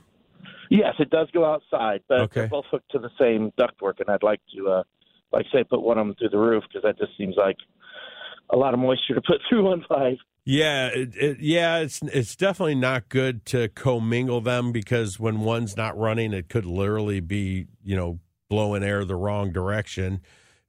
Yes, 0.70 0.96
it 1.00 1.10
does 1.10 1.30
go 1.32 1.46
outside, 1.46 2.02
but 2.08 2.22
Okay. 2.22 2.42
they're 2.42 2.48
both 2.50 2.66
hooked 2.72 2.92
to 2.92 3.00
the 3.00 3.10
same 3.20 3.52
ductwork, 3.60 4.00
and 4.00 4.10
I'd 4.10 4.24
like 4.24 4.40
to, 4.56 4.70
uh, 4.70 4.84
like 5.34 5.46
say, 5.54 5.64
put 5.66 5.82
one 5.82 5.98
of 5.98 6.08
them 6.08 6.16
through 6.18 6.30
the 6.30 6.38
roof 6.38 6.64
because 6.68 6.84
that 6.84 6.98
just 6.98 7.18
seems 7.18 7.36
like 7.36 7.58
a 8.50 8.58
lot 8.58 8.74
of 8.74 8.80
moisture 8.80 9.14
to 9.16 9.22
put 9.22 9.42
through 9.50 9.66
one 9.66 9.82
pipe. 9.82 10.18
Yeah, 10.44 10.88
it, 10.88 11.16
it, 11.16 11.40
yeah, 11.40 11.78
it's 11.80 12.02
it's 12.02 12.36
definitely 12.36 12.76
not 12.76 13.10
good 13.10 13.46
to 13.48 13.70
commingle 13.70 14.42
them 14.42 14.72
because 14.72 15.20
when 15.20 15.42
one's 15.42 15.78
not 15.78 15.98
running, 15.98 16.34
it 16.34 16.50
could 16.50 16.66
literally 16.66 17.20
be 17.20 17.68
you 17.84 17.96
know 17.96 18.20
blowing 18.50 18.84
air 18.84 19.06
the 19.06 19.16
wrong 19.16 19.52
direction, 19.52 20.22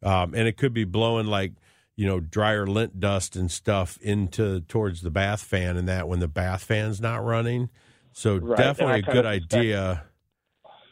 um, 0.02 0.34
and 0.34 0.46
it 0.46 0.58
could 0.58 0.74
be 0.74 0.84
blowing 0.84 1.26
like 1.26 1.52
you 1.96 2.06
know 2.06 2.20
dryer 2.20 2.66
lint 2.66 3.00
dust 3.00 3.34
and 3.34 3.50
stuff 3.50 3.98
into 4.02 4.60
towards 4.60 5.00
the 5.00 5.10
bath 5.10 5.42
fan, 5.42 5.78
and 5.78 5.88
that 5.88 6.06
when 6.06 6.20
the 6.20 6.28
bath 6.28 6.64
fan's 6.64 7.00
not 7.00 7.24
running. 7.24 7.70
So 8.12 8.36
Right, 8.36 8.58
definitely 8.58 8.98
a 8.98 9.02
good 9.02 9.24
suspect- 9.24 9.54
idea. 9.54 10.04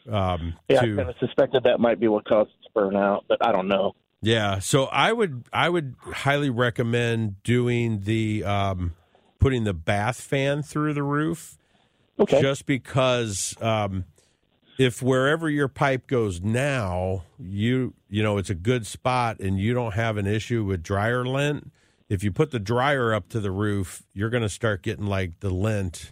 Um, 0.09 0.55
Yeah, 0.67 0.77
I 0.77 0.81
kind 0.81 0.99
of 1.01 1.15
suspected 1.19 1.63
that 1.65 1.79
might 1.79 1.99
be 1.99 2.07
what 2.07 2.25
caused 2.25 2.49
it 2.49 2.63
to 2.63 2.69
burn 2.73 2.95
out, 2.95 3.25
but 3.29 3.45
I 3.45 3.51
don't 3.51 3.67
know. 3.67 3.93
Yeah, 4.21 4.59
so 4.59 4.85
I 4.85 5.11
would 5.13 5.45
I 5.51 5.69
would 5.69 5.95
highly 5.99 6.49
recommend 6.51 7.41
doing 7.43 8.01
the 8.01 8.43
um, 8.43 8.93
putting 9.39 9.63
the 9.63 9.73
bath 9.73 10.21
fan 10.21 10.61
through 10.61 10.93
the 10.93 11.03
roof, 11.03 11.57
Okay. 12.19 12.39
just 12.39 12.67
because 12.67 13.55
um, 13.61 14.05
if 14.77 15.01
wherever 15.01 15.49
your 15.49 15.67
pipe 15.67 16.05
goes 16.05 16.39
now, 16.41 17.23
you 17.39 17.95
you 18.09 18.21
know 18.21 18.37
it's 18.37 18.51
a 18.51 18.55
good 18.55 18.85
spot 18.85 19.39
and 19.39 19.59
you 19.59 19.73
don't 19.73 19.93
have 19.95 20.17
an 20.17 20.27
issue 20.27 20.63
with 20.63 20.83
dryer 20.83 21.25
lint. 21.25 21.71
If 22.07 22.23
you 22.23 22.31
put 22.31 22.51
the 22.51 22.59
dryer 22.59 23.13
up 23.15 23.27
to 23.29 23.39
the 23.39 23.51
roof, 23.51 24.03
you're 24.13 24.29
going 24.29 24.43
to 24.43 24.49
start 24.49 24.83
getting 24.83 25.05
like 25.07 25.39
the 25.39 25.49
lint 25.49 26.11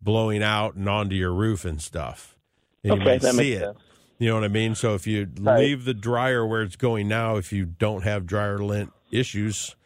blowing 0.00 0.42
out 0.42 0.74
and 0.74 0.88
onto 0.88 1.14
your 1.14 1.32
roof 1.32 1.64
and 1.64 1.80
stuff, 1.80 2.36
and 2.82 2.94
you 2.94 3.00
Okay, 3.00 3.04
might 3.10 3.22
that 3.22 3.34
see 3.34 3.52
makes 3.52 3.56
it. 3.56 3.60
sense. 3.60 3.78
You 4.18 4.28
know 4.28 4.34
what 4.34 4.44
I 4.44 4.48
mean? 4.48 4.74
So 4.74 4.94
if 4.94 5.06
you 5.06 5.28
Right. 5.38 5.60
leave 5.60 5.84
the 5.84 5.94
dryer 5.94 6.44
where 6.44 6.62
it's 6.62 6.76
going 6.76 7.06
now, 7.08 7.36
if 7.36 7.52
you 7.52 7.64
don't 7.66 8.02
have 8.02 8.26
dryer 8.26 8.58
lint 8.58 8.92
issues, 9.10 9.76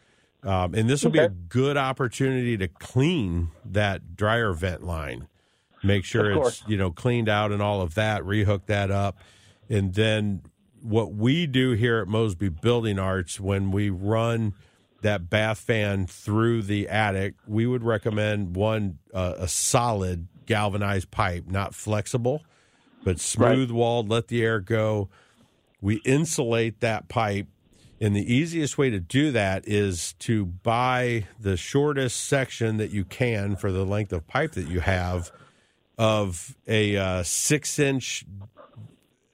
um, 0.43 0.73
and 0.73 0.89
this 0.89 1.03
will 1.03 1.11
be 1.11 1.19
a 1.19 1.29
good 1.29 1.77
opportunity 1.77 2.57
to 2.57 2.67
clean 2.67 3.49
that 3.63 4.15
dryer 4.15 4.51
vent 4.53 4.83
line. 4.83 5.27
Make 5.83 6.03
sure 6.05 6.31
it's 6.47 6.63
you 6.67 6.77
know 6.77 6.91
cleaned 6.91 7.29
out 7.29 7.51
and 7.51 7.61
all 7.61 7.81
of 7.81 7.93
that. 7.95 8.23
Rehook 8.23 8.65
that 8.65 8.89
up, 8.89 9.17
and 9.69 9.93
then 9.93 10.41
what 10.81 11.13
we 11.13 11.45
do 11.45 11.71
here 11.71 11.99
at 11.99 12.07
Mosby 12.07 12.49
Building 12.49 12.99
Arts 12.99 13.39
when 13.39 13.71
we 13.71 13.89
run 13.89 14.53
that 15.01 15.29
bath 15.29 15.59
fan 15.59 16.07
through 16.07 16.61
the 16.63 16.87
attic, 16.89 17.35
we 17.47 17.65
would 17.65 17.83
recommend 17.83 18.55
one 18.55 18.97
uh, 19.13 19.35
a 19.37 19.47
solid 19.47 20.27
galvanized 20.45 21.11
pipe, 21.11 21.45
not 21.47 21.75
flexible 21.75 22.41
but 23.03 23.19
smooth 23.19 23.71
walled, 23.71 24.09
let 24.09 24.27
the 24.27 24.43
air 24.43 24.59
go. 24.59 25.09
We 25.81 25.95
insulate 26.05 26.79
that 26.79 27.09
pipe. 27.09 27.47
And 27.99 28.15
the 28.15 28.33
easiest 28.33 28.77
way 28.77 28.89
to 28.89 28.99
do 28.99 29.31
that 29.31 29.67
is 29.67 30.13
to 30.19 30.45
buy 30.45 31.27
the 31.39 31.55
shortest 31.55 32.25
section 32.25 32.77
that 32.77 32.91
you 32.91 33.05
can 33.05 33.55
for 33.55 33.71
the 33.71 33.85
length 33.85 34.11
of 34.11 34.27
pipe 34.27 34.53
that 34.53 34.67
you 34.67 34.81
have 34.81 35.31
of 35.97 36.55
a 36.67 36.97
uh, 36.97 37.23
six 37.23 37.79
inch. 37.79 38.25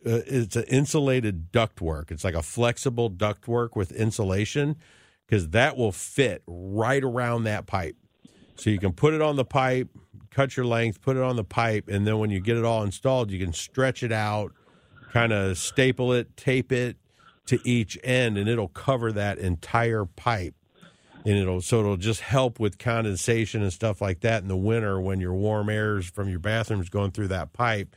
Uh, 0.05 0.21
it's 0.25 0.55
an 0.55 0.65
insulated 0.65 1.51
ductwork. 1.51 2.11
It's 2.11 2.23
like 2.23 2.35
a 2.35 2.43
flexible 2.43 3.09
ductwork 3.09 3.75
with 3.75 3.91
insulation 3.91 4.75
because 5.25 5.49
that 5.49 5.77
will 5.77 5.91
fit 5.91 6.43
right 6.47 7.03
around 7.03 7.43
that 7.43 7.65
pipe. 7.65 7.95
So 8.55 8.69
you 8.69 8.79
can 8.79 8.93
put 8.93 9.13
it 9.13 9.21
on 9.21 9.35
the 9.35 9.45
pipe, 9.45 9.89
cut 10.31 10.55
your 10.55 10.65
length, 10.65 11.01
put 11.01 11.17
it 11.17 11.23
on 11.23 11.35
the 11.35 11.43
pipe, 11.43 11.87
and 11.87 12.05
then 12.05 12.17
when 12.19 12.29
you 12.29 12.39
get 12.39 12.57
it 12.57 12.65
all 12.65 12.83
installed, 12.83 13.31
you 13.31 13.39
can 13.39 13.53
stretch 13.53 14.03
it 14.03 14.11
out, 14.11 14.53
kind 15.11 15.31
of 15.33 15.57
staple 15.57 16.13
it, 16.13 16.35
tape 16.37 16.71
it 16.71 16.97
to 17.47 17.59
each 17.67 17.97
end, 18.03 18.37
and 18.37 18.47
it'll 18.47 18.67
cover 18.67 19.11
that 19.11 19.37
entire 19.39 20.05
pipe. 20.05 20.53
And 21.25 21.37
it'll 21.37 21.61
so 21.61 21.79
it'll 21.81 21.97
just 21.97 22.21
help 22.21 22.59
with 22.59 22.77
condensation 22.77 23.61
and 23.61 23.73
stuff 23.73 24.01
like 24.01 24.21
that 24.21 24.41
in 24.41 24.47
the 24.47 24.55
winter 24.55 25.01
when 25.01 25.19
your 25.19 25.33
warm 25.33 25.69
airs 25.69 26.09
from 26.09 26.29
your 26.29 26.39
bathrooms 26.39 26.89
going 26.89 27.11
through 27.11 27.27
that 27.29 27.51
pipe. 27.51 27.95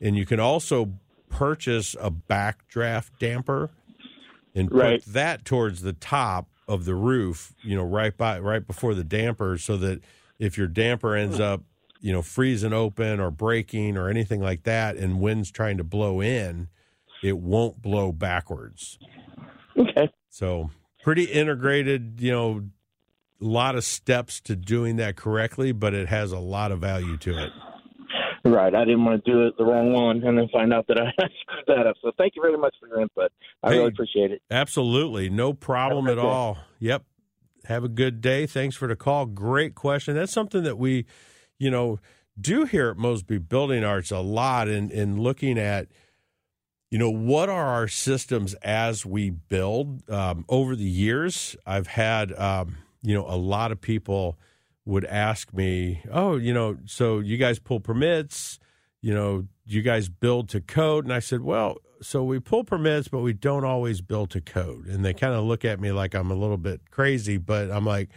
And 0.00 0.16
you 0.16 0.24
can 0.24 0.38
also 0.38 0.92
purchase 1.28 1.96
a 2.00 2.10
backdraft 2.10 3.10
damper 3.18 3.70
and 4.54 4.70
Right. 4.72 5.02
put 5.02 5.12
that 5.12 5.44
towards 5.44 5.82
the 5.82 5.92
top 5.92 6.48
of 6.68 6.84
the 6.84 6.94
roof, 6.94 7.52
you 7.62 7.74
know, 7.74 7.82
right 7.82 8.16
by 8.16 8.38
right 8.38 8.64
before 8.64 8.94
the 8.94 9.04
damper 9.04 9.58
so 9.58 9.76
that 9.78 10.00
if 10.38 10.56
your 10.56 10.68
damper 10.68 11.16
ends 11.16 11.40
up, 11.40 11.62
you 12.00 12.12
know, 12.12 12.22
freezing 12.22 12.72
open 12.72 13.20
or 13.20 13.30
breaking 13.30 13.96
or 13.96 14.08
anything 14.08 14.40
like 14.40 14.62
that 14.64 14.96
and 14.96 15.20
wind's 15.20 15.50
trying 15.50 15.76
to 15.76 15.84
blow 15.84 16.20
in, 16.20 16.68
it 17.22 17.38
won't 17.38 17.82
blow 17.82 18.12
backwards. 18.12 18.98
Okay. 19.76 20.08
So, 20.30 20.70
pretty 21.02 21.24
integrated, 21.24 22.16
you 22.20 22.32
know, 22.32 22.64
a 23.40 23.44
lot 23.44 23.74
of 23.74 23.84
steps 23.84 24.40
to 24.42 24.56
doing 24.56 24.96
that 24.96 25.16
correctly, 25.16 25.72
but 25.72 25.94
it 25.94 26.08
has 26.08 26.32
a 26.32 26.38
lot 26.38 26.72
of 26.72 26.80
value 26.80 27.16
to 27.18 27.42
it. 27.44 27.50
Right. 28.44 28.74
I 28.74 28.84
didn't 28.86 29.04
want 29.04 29.22
to 29.22 29.30
do 29.30 29.46
it 29.46 29.54
the 29.58 29.64
wrong 29.64 29.92
one 29.92 30.22
and 30.24 30.38
then 30.38 30.48
find 30.50 30.72
out 30.72 30.86
that 30.88 30.98
I 30.98 31.10
screwed 31.16 31.64
that 31.66 31.86
up. 31.86 31.96
So 32.02 32.10
thank 32.16 32.34
you 32.36 32.42
very 32.42 32.56
much 32.56 32.74
for 32.80 32.88
your 32.88 33.00
input. 33.02 33.30
I 33.62 33.70
Hey. 33.72 33.76
really 33.78 33.88
appreciate 33.88 34.30
it. 34.30 34.40
Absolutely. 34.50 35.28
No 35.28 35.52
problem 35.52 36.08
at 36.08 36.18
all. 36.18 36.56
Yep. 36.78 37.04
Have 37.66 37.84
a 37.84 37.88
good 37.88 38.22
day. 38.22 38.46
Thanks 38.46 38.76
for 38.76 38.88
the 38.88 38.96
call. 38.96 39.26
Great 39.26 39.74
question. 39.74 40.14
That's 40.14 40.32
something 40.32 40.62
that 40.62 40.78
we, 40.78 41.04
you 41.60 41.70
know, 41.70 42.00
do 42.40 42.64
here 42.64 42.90
at 42.90 42.96
Mosby 42.96 43.38
Building 43.38 43.84
Arts 43.84 44.10
a 44.10 44.18
lot 44.18 44.66
in, 44.66 44.90
in 44.90 45.20
looking 45.20 45.58
at, 45.58 45.86
you 46.90 46.98
know, 46.98 47.10
what 47.10 47.48
are 47.48 47.66
our 47.66 47.86
systems 47.86 48.54
as 48.54 49.06
we 49.06 49.30
build? 49.30 50.10
Um, 50.10 50.44
over 50.48 50.74
the 50.74 50.82
years, 50.82 51.54
I've 51.64 51.86
had, 51.86 52.32
um, 52.32 52.78
you 53.02 53.14
know, 53.14 53.26
a 53.28 53.36
lot 53.36 53.70
of 53.70 53.80
people 53.80 54.38
would 54.86 55.04
ask 55.04 55.52
me, 55.52 56.02
oh, 56.10 56.36
you 56.36 56.52
know, 56.52 56.78
so 56.86 57.20
you 57.20 57.36
guys 57.36 57.58
pull 57.58 57.78
permits, 57.78 58.58
you 59.02 59.14
know, 59.14 59.46
you 59.66 59.82
guys 59.82 60.08
build 60.08 60.48
to 60.48 60.60
code? 60.60 61.04
And 61.04 61.12
I 61.12 61.20
said, 61.20 61.42
well, 61.42 61.76
so 62.02 62.24
we 62.24 62.40
pull 62.40 62.64
permits, 62.64 63.08
but 63.08 63.20
we 63.20 63.34
don't 63.34 63.64
always 63.64 64.00
build 64.00 64.30
to 64.30 64.40
code. 64.40 64.86
And 64.86 65.04
they 65.04 65.12
kind 65.12 65.34
of 65.34 65.44
look 65.44 65.64
at 65.64 65.78
me 65.78 65.92
like 65.92 66.14
I'm 66.14 66.30
a 66.30 66.34
little 66.34 66.56
bit 66.56 66.90
crazy, 66.90 67.36
but 67.36 67.70
I'm 67.70 67.84
like, 67.84 68.08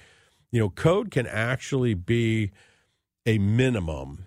you 0.49 0.60
know, 0.60 0.69
code 0.69 1.12
can 1.12 1.27
actually 1.27 1.93
be 1.93 2.51
a 3.25 3.38
minimum 3.38 4.25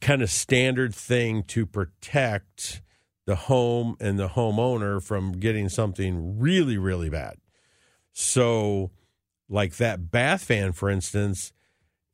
kind 0.00 0.22
of 0.22 0.30
standard 0.30 0.94
thing 0.94 1.42
to 1.44 1.64
protect 1.64 2.82
the 3.26 3.36
home 3.36 3.96
and 4.00 4.18
the 4.18 4.28
homeowner 4.28 5.02
from 5.02 5.32
getting 5.32 5.68
something 5.68 6.38
really, 6.38 6.78
really 6.78 7.10
bad. 7.10 7.36
So, 8.12 8.90
like 9.48 9.76
that 9.76 10.10
bath 10.10 10.44
fan, 10.44 10.72
for 10.72 10.90
instance, 10.90 11.52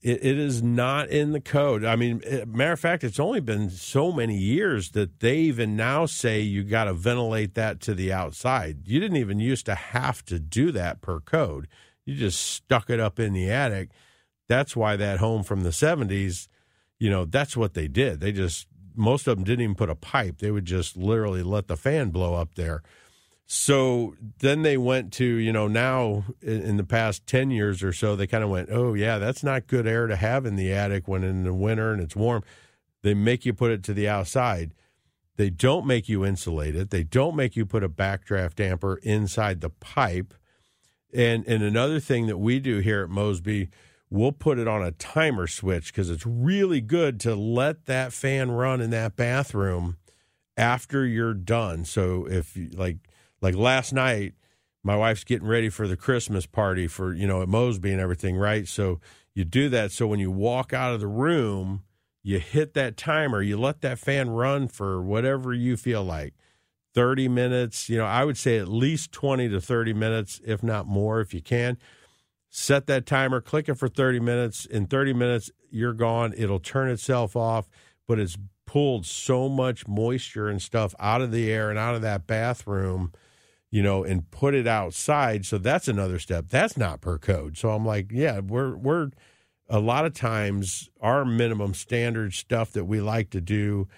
it, 0.02 0.24
it 0.24 0.38
is 0.38 0.62
not 0.62 1.08
in 1.08 1.32
the 1.32 1.40
code. 1.40 1.84
I 1.84 1.96
mean, 1.96 2.20
eh, 2.24 2.44
matter 2.46 2.72
of 2.72 2.80
fact, 2.80 3.04
it's 3.04 3.18
only 3.18 3.40
been 3.40 3.70
so 3.70 4.12
many 4.12 4.36
years 4.36 4.90
that 4.90 5.20
they 5.20 5.38
even 5.38 5.76
now 5.76 6.04
say 6.04 6.40
you 6.40 6.62
got 6.62 6.84
to 6.84 6.94
ventilate 6.94 7.54
that 7.54 7.80
to 7.82 7.94
the 7.94 8.12
outside. 8.12 8.86
You 8.86 9.00
didn't 9.00 9.16
even 9.16 9.40
used 9.40 9.66
to 9.66 9.74
have 9.74 10.24
to 10.26 10.38
do 10.38 10.72
that 10.72 11.00
per 11.00 11.20
code. 11.20 11.68
You 12.04 12.16
just 12.16 12.40
stuck 12.40 12.90
it 12.90 13.00
up 13.00 13.18
in 13.18 13.32
the 13.32 13.50
attic. 13.50 13.90
That's 14.48 14.76
why 14.76 14.96
that 14.96 15.18
home 15.18 15.42
from 15.42 15.62
the 15.62 15.70
70s, 15.70 16.48
you 16.98 17.10
know, 17.10 17.24
that's 17.24 17.56
what 17.56 17.74
they 17.74 17.88
did. 17.88 18.20
They 18.20 18.32
just, 18.32 18.66
most 18.94 19.26
of 19.26 19.36
them 19.36 19.44
didn't 19.44 19.62
even 19.62 19.74
put 19.74 19.90
a 19.90 19.94
pipe. 19.94 20.38
They 20.38 20.50
would 20.50 20.64
just 20.64 20.96
literally 20.96 21.42
let 21.42 21.66
the 21.66 21.76
fan 21.76 22.10
blow 22.10 22.34
up 22.34 22.54
there. 22.54 22.82
So 23.46 24.14
then 24.38 24.62
they 24.62 24.76
went 24.76 25.12
to, 25.14 25.24
you 25.24 25.52
know, 25.52 25.68
now 25.68 26.24
in, 26.40 26.76
the 26.76 26.84
past 26.84 27.26
10 27.26 27.50
years 27.50 27.82
or 27.82 27.92
so, 27.92 28.16
they 28.16 28.26
kind 28.26 28.42
of 28.42 28.48
went, 28.48 28.70
oh, 28.72 28.94
yeah, 28.94 29.18
that's 29.18 29.44
not 29.44 29.66
good 29.66 29.86
air 29.86 30.06
to 30.06 30.16
have 30.16 30.46
in 30.46 30.56
the 30.56 30.72
attic 30.72 31.06
when 31.06 31.24
in 31.24 31.44
the 31.44 31.52
winter 31.52 31.92
and 31.92 32.00
it's 32.00 32.16
warm. 32.16 32.42
They 33.02 33.12
make 33.12 33.44
you 33.44 33.52
put 33.52 33.70
it 33.70 33.82
to 33.84 33.94
the 33.94 34.08
outside. 34.08 34.72
They 35.36 35.50
don't 35.50 35.86
make 35.86 36.08
you 36.08 36.24
insulate 36.24 36.74
it. 36.74 36.90
They 36.90 37.02
don't 37.02 37.36
make 37.36 37.54
you 37.54 37.66
put 37.66 37.84
a 37.84 37.88
backdraft 37.88 38.54
damper 38.54 38.96
inside 39.02 39.60
the 39.60 39.70
pipe. 39.70 40.32
And 41.12 41.46
and 41.46 41.62
another 41.62 42.00
thing 42.00 42.26
that 42.28 42.38
we 42.38 42.60
do 42.60 42.78
here 42.78 43.02
at 43.02 43.10
Mosby, 43.10 43.68
we'll 44.14 44.32
put 44.32 44.60
it 44.60 44.68
on 44.68 44.80
a 44.80 44.92
timer 44.92 45.48
switch 45.48 45.92
because 45.92 46.08
it's 46.08 46.24
really 46.24 46.80
good 46.80 47.18
to 47.18 47.34
let 47.34 47.86
that 47.86 48.12
fan 48.12 48.48
run 48.48 48.80
in 48.80 48.90
that 48.90 49.16
bathroom 49.16 49.96
after 50.56 51.04
you're 51.04 51.34
done. 51.34 51.84
So 51.84 52.24
if 52.28 52.56
you, 52.56 52.70
like 52.70 52.98
like 53.40 53.56
last 53.56 53.92
night, 53.92 54.34
my 54.84 54.96
wife's 54.96 55.24
getting 55.24 55.48
ready 55.48 55.68
for 55.68 55.88
the 55.88 55.96
Christmas 55.96 56.46
party 56.46 56.86
for 56.86 57.12
you 57.12 57.26
know 57.26 57.42
at 57.42 57.48
Mosby 57.48 57.90
and 57.90 58.00
everything, 58.00 58.36
right? 58.36 58.68
So 58.68 59.00
you 59.34 59.44
do 59.44 59.68
that. 59.70 59.90
So 59.90 60.06
when 60.06 60.20
you 60.20 60.30
walk 60.30 60.72
out 60.72 60.94
of 60.94 61.00
the 61.00 61.08
room, 61.08 61.82
you 62.22 62.38
hit 62.38 62.74
that 62.74 62.96
timer. 62.96 63.42
You 63.42 63.56
let 63.56 63.80
that 63.80 63.98
fan 63.98 64.30
run 64.30 64.68
for 64.68 65.02
whatever 65.02 65.52
you 65.52 65.76
feel 65.76 66.04
like. 66.04 66.34
30 66.94 67.26
minutes, 67.26 67.88
you 67.88 67.98
know, 67.98 68.04
I 68.04 68.24
would 68.24 68.38
say 68.38 68.56
at 68.58 68.68
least 68.68 69.10
20 69.10 69.48
to 69.48 69.60
30 69.60 69.92
minutes, 69.94 70.40
if 70.46 70.62
not 70.62 70.86
more, 70.86 71.20
if 71.20 71.34
you 71.34 71.42
can. 71.42 71.76
Set 72.56 72.86
that 72.86 73.04
timer, 73.04 73.40
click 73.40 73.68
it 73.68 73.74
for 73.74 73.88
30 73.88 74.20
minutes. 74.20 74.64
In 74.64 74.86
30 74.86 75.12
minutes, 75.12 75.50
you're 75.72 75.92
gone. 75.92 76.32
It'll 76.36 76.60
turn 76.60 76.88
itself 76.88 77.34
off, 77.34 77.68
but 78.06 78.20
it's 78.20 78.38
pulled 78.64 79.06
so 79.06 79.48
much 79.48 79.88
moisture 79.88 80.48
and 80.48 80.62
stuff 80.62 80.94
out 81.00 81.20
of 81.20 81.32
the 81.32 81.50
air 81.50 81.68
and 81.68 81.80
out 81.80 81.96
of 81.96 82.02
that 82.02 82.28
bathroom, 82.28 83.12
you 83.72 83.82
know, 83.82 84.04
and 84.04 84.30
put 84.30 84.54
it 84.54 84.68
outside. 84.68 85.44
So 85.44 85.58
that's 85.58 85.88
another 85.88 86.20
step. 86.20 86.44
That's 86.48 86.76
not 86.76 87.00
per 87.00 87.18
code. 87.18 87.58
So 87.58 87.70
I'm 87.70 87.84
like, 87.84 88.12
yeah, 88.12 88.38
we're, 88.38 88.76
we're, 88.76 89.10
a 89.68 89.80
lot 89.80 90.06
of 90.06 90.14
times 90.14 90.90
our 91.00 91.24
minimum 91.24 91.74
standard 91.74 92.34
stuff 92.34 92.70
that 92.70 92.84
we 92.84 93.00
like 93.00 93.30
to 93.30 93.40
do 93.40 93.88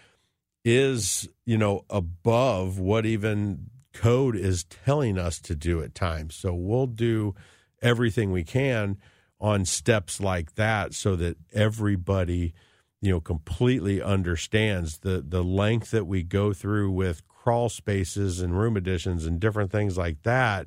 is 0.65 1.29
you 1.45 1.59
know 1.59 1.85
above 1.91 2.79
what 2.79 3.05
even 3.05 3.69
code 3.93 4.35
is 4.35 4.65
telling 4.65 5.19
us 5.19 5.41
to 5.41 5.55
do 5.55 5.83
at 5.83 5.95
times 5.95 6.35
so 6.35 6.55
we'll 6.55 6.87
do 6.87 7.35
everything 7.83 8.33
we 8.33 8.45
can 8.45 8.99
on 9.41 9.65
steps 9.65 10.21
like 10.21 10.55
that 10.55 10.95
so 10.95 11.15
that 11.17 11.37
everybody 11.53 12.55
you 13.01 13.11
know 13.11 13.21
completely 13.21 14.01
understands 14.01 14.99
the 14.99 15.23
the 15.27 15.45
length 15.45 15.91
that 15.91 16.07
we 16.07 16.23
go 16.23 16.53
through 16.53 16.91
with 16.91 17.27
crawl 17.29 17.69
spaces 17.69 18.41
and 18.41 18.59
room 18.59 18.77
additions 18.77 19.27
and 19.27 19.39
different 19.39 19.71
things 19.71 19.97
like 19.97 20.23
that. 20.23 20.67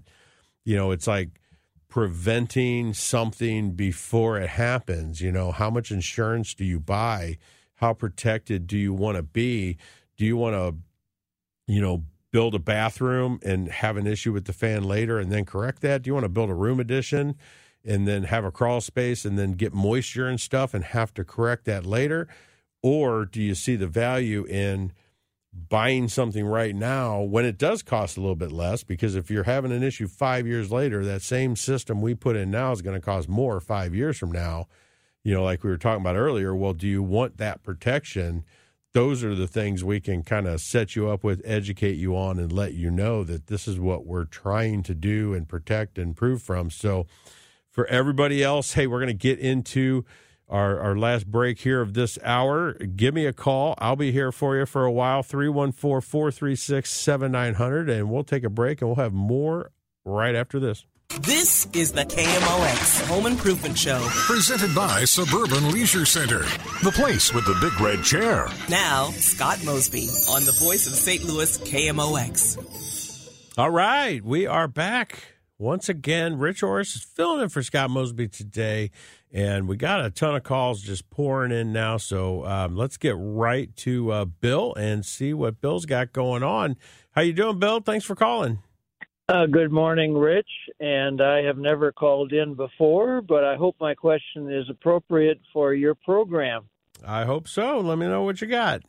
You 0.63 0.75
know 0.75 0.91
it's 0.91 1.07
like 1.07 1.41
preventing 1.89 2.93
something 2.93 3.71
before 3.71 4.39
it 4.39 4.49
happens. 4.49 5.19
You 5.19 5.31
know 5.31 5.51
how 5.51 5.69
much 5.69 5.91
insurance 5.91 6.53
do 6.53 6.63
you 6.63 6.79
buy? 6.79 7.37
How 7.75 7.93
protected 7.93 8.67
do 8.67 8.77
you 8.77 8.93
want 8.93 9.17
to 9.17 9.23
be? 9.23 9.77
Do 10.17 10.25
you 10.25 10.37
want 10.37 10.55
to 10.55 10.75
you 11.67 11.81
know 11.81 12.03
build 12.31 12.53
a 12.53 12.59
bathroom 12.59 13.39
and 13.43 13.69
have 13.69 13.97
an 13.97 14.05
issue 14.05 14.31
with 14.31 14.45
the 14.45 14.53
fan 14.53 14.83
later 14.83 15.19
and 15.19 15.31
then 15.31 15.45
correct 15.45 15.81
that? 15.81 16.03
Do 16.03 16.09
you 16.09 16.13
want 16.13 16.25
to 16.25 16.29
build 16.29 16.49
a 16.49 16.55
room 16.55 16.79
addition 16.79 17.35
and 17.83 18.07
then 18.07 18.23
have 18.23 18.45
a 18.45 18.51
crawl 18.51 18.81
space 18.81 19.25
and 19.25 19.37
then 19.39 19.53
get 19.53 19.73
moisture 19.73 20.27
and 20.27 20.39
stuff 20.39 20.73
and 20.73 20.83
have 20.83 21.13
to 21.15 21.23
correct 21.23 21.65
that 21.65 21.85
later? 21.85 22.27
Or 22.83 23.25
do 23.25 23.41
you 23.41 23.55
see 23.55 23.75
the 23.75 23.87
value 23.87 24.45
in 24.45 24.93
buying 25.51 26.07
something 26.07 26.45
right 26.45 26.75
now 26.75 27.19
when 27.21 27.43
it 27.43 27.57
does 27.57 27.81
cost 27.81 28.15
a 28.15 28.21
little 28.21 28.35
bit 28.35 28.51
less? 28.51 28.83
Because 28.83 29.15
if 29.15 29.31
you're 29.31 29.43
having 29.43 29.71
an 29.71 29.81
issue 29.81 30.07
5 30.07 30.45
years 30.45 30.71
later 30.71 31.03
that 31.03 31.21
same 31.21 31.55
system 31.55 32.01
we 32.01 32.13
put 32.13 32.35
in 32.35 32.51
now 32.51 32.71
is 32.71 32.81
going 32.81 32.95
to 32.95 33.05
cost 33.05 33.27
more 33.27 33.59
5 33.59 33.95
years 33.95 34.17
from 34.17 34.31
now. 34.31 34.67
You 35.23 35.33
know 35.33 35.43
like 35.43 35.63
we 35.63 35.69
were 35.69 35.77
talking 35.77 36.01
about 36.01 36.15
earlier 36.15 36.55
well 36.55 36.73
do 36.73 36.87
you 36.87 37.03
want 37.03 37.37
that 37.37 37.63
protection 37.63 38.45
those 38.93 39.23
are 39.23 39.35
the 39.35 39.47
things 39.47 39.83
we 39.83 39.99
can 39.99 40.23
kind 40.23 40.47
of 40.47 40.61
set 40.61 40.95
you 40.95 41.09
up 41.09 41.23
with 41.23 41.41
educate 41.45 41.97
you 41.97 42.15
on 42.15 42.39
and 42.39 42.51
let 42.51 42.73
you 42.73 42.89
know 42.89 43.23
that 43.23 43.47
this 43.47 43.67
is 43.67 43.79
what 43.79 44.05
we're 44.05 44.25
trying 44.25 44.83
to 44.83 44.95
do 44.95 45.33
and 45.33 45.47
protect 45.47 45.97
and 45.97 46.15
prove 46.15 46.41
from 46.41 46.69
so 46.69 47.05
for 47.69 47.85
everybody 47.87 48.43
else 48.43 48.73
hey 48.73 48.87
we're 48.87 48.99
going 48.99 49.07
to 49.07 49.13
get 49.13 49.39
into 49.39 50.03
our, 50.49 50.79
our 50.79 50.97
last 50.97 51.27
break 51.27 51.59
here 51.59 51.81
of 51.81 51.93
this 51.93 52.17
hour. 52.23 52.73
Give 52.73 53.13
me 53.13 53.25
a 53.25 53.33
call. 53.33 53.75
I'll 53.77 53.95
be 53.95 54.11
here 54.11 54.31
for 54.31 54.57
you 54.57 54.65
for 54.65 54.83
a 54.83 54.91
while. 54.91 55.21
314 55.21 56.01
436 56.01 56.89
7900. 56.89 57.89
And 57.89 58.09
we'll 58.09 58.23
take 58.23 58.43
a 58.43 58.49
break 58.49 58.81
and 58.81 58.89
we'll 58.89 58.95
have 58.95 59.13
more 59.13 59.71
right 60.03 60.35
after 60.35 60.59
this. 60.59 60.85
This 61.17 61.67
is 61.73 61.91
the 61.91 62.05
KMOX 62.05 63.07
Home 63.07 63.25
Improvement 63.25 63.77
Show. 63.77 63.99
Presented 64.09 64.73
by 64.75 65.05
Suburban 65.05 65.71
Leisure 65.71 66.05
Center, 66.05 66.41
the 66.83 66.91
place 66.93 67.33
with 67.33 67.45
the 67.45 67.57
big 67.59 67.81
red 67.81 68.03
chair. 68.03 68.47
Now, 68.69 69.05
Scott 69.05 69.57
Mosby 69.65 70.07
on 70.29 70.45
the 70.45 70.55
voice 70.63 70.87
of 70.87 70.93
St. 70.93 71.23
Louis 71.23 71.57
KMOX. 71.57 73.57
All 73.57 73.71
right. 73.71 74.23
We 74.23 74.45
are 74.45 74.67
back 74.67 75.23
once 75.59 75.89
again, 75.89 76.37
Rich 76.37 76.63
Oris 76.63 76.95
is 76.95 77.03
filling 77.03 77.41
in 77.41 77.49
for 77.49 77.61
Scott 77.61 77.89
Mosby 77.89 78.29
today, 78.29 78.91
and 79.29 79.67
we 79.67 79.75
got 79.75 80.05
a 80.05 80.09
ton 80.09 80.37
of 80.37 80.43
calls 80.43 80.81
just 80.81 81.09
pouring 81.09 81.51
in 81.51 81.73
now. 81.73 81.97
So 81.97 82.45
um, 82.45 82.77
let's 82.77 82.95
get 82.95 83.15
right 83.19 83.75
to 83.77 84.11
uh, 84.11 84.25
Bill 84.25 84.73
and 84.75 85.05
see 85.05 85.33
what 85.33 85.59
Bill's 85.59 85.85
got 85.85 86.13
going 86.13 86.43
on. 86.43 86.77
How 87.11 87.23
you 87.23 87.33
doing, 87.33 87.59
Bill? 87.59 87.81
Thanks 87.81 88.05
for 88.05 88.15
calling. 88.15 88.59
Uh, 89.29 89.45
good 89.45 89.71
morning, 89.71 90.15
Rich. 90.15 90.49
And 90.79 91.21
I 91.21 91.43
have 91.43 91.59
never 91.59 91.91
called 91.91 92.33
in 92.33 92.55
before, 92.55 93.21
but 93.21 93.43
I 93.43 93.57
hope 93.57 93.75
my 93.79 93.93
question 93.93 94.51
is 94.51 94.67
appropriate 94.71 95.39
for 95.53 95.75
your 95.75 95.93
program. 95.93 96.67
I 97.05 97.25
hope 97.25 97.47
so. 97.47 97.79
Let 97.79 97.99
me 97.99 98.07
know 98.07 98.23
what 98.23 98.41
you 98.41 98.47
got. 98.47 98.81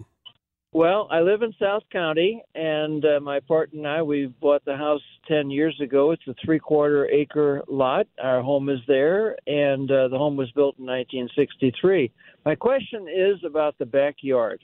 Well, 0.73 1.09
I 1.11 1.21
live 1.21 1.43
in 1.43 1.53
South 1.61 1.83
County, 1.93 2.43
and 2.55 3.05
uh, 3.05 3.21
my 3.21 3.41
partner 3.41 3.81
and 3.81 3.87
I 3.87 4.03
we 4.03 4.29
bought 4.29 4.65
the 4.65 4.79
house 4.79 5.03
ten 5.29 5.51
years 5.51 5.79
ago. 5.83 6.13
It's 6.13 6.27
a 6.27 6.35
three-quarter 6.43 7.11
acre 7.11 7.63
lot. 7.69 8.07
Our 8.23 8.41
home 8.41 8.71
is 8.71 8.81
there, 8.89 9.37
and 9.47 9.91
uh, 9.91 10.09
the 10.09 10.17
home 10.17 10.37
was 10.37 10.51
built 10.53 10.79
in 10.79 10.87
1963. 10.87 12.11
My 12.47 12.55
question 12.55 13.09
is 13.15 13.45
about 13.45 13.77
the 13.79 13.85
backyard. 13.85 14.63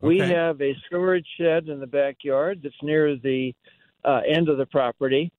We 0.00 0.18
have 0.18 0.60
a 0.60 0.74
storage 0.86 1.26
shed 1.38 1.68
in 1.68 1.78
the 1.78 1.86
backyard 1.86 2.60
that's 2.62 2.74
near 2.82 3.16
the 3.16 3.54
uh, 4.04 4.20
end 4.26 4.48
of 4.48 4.58
the 4.58 4.66
property, 4.66 5.32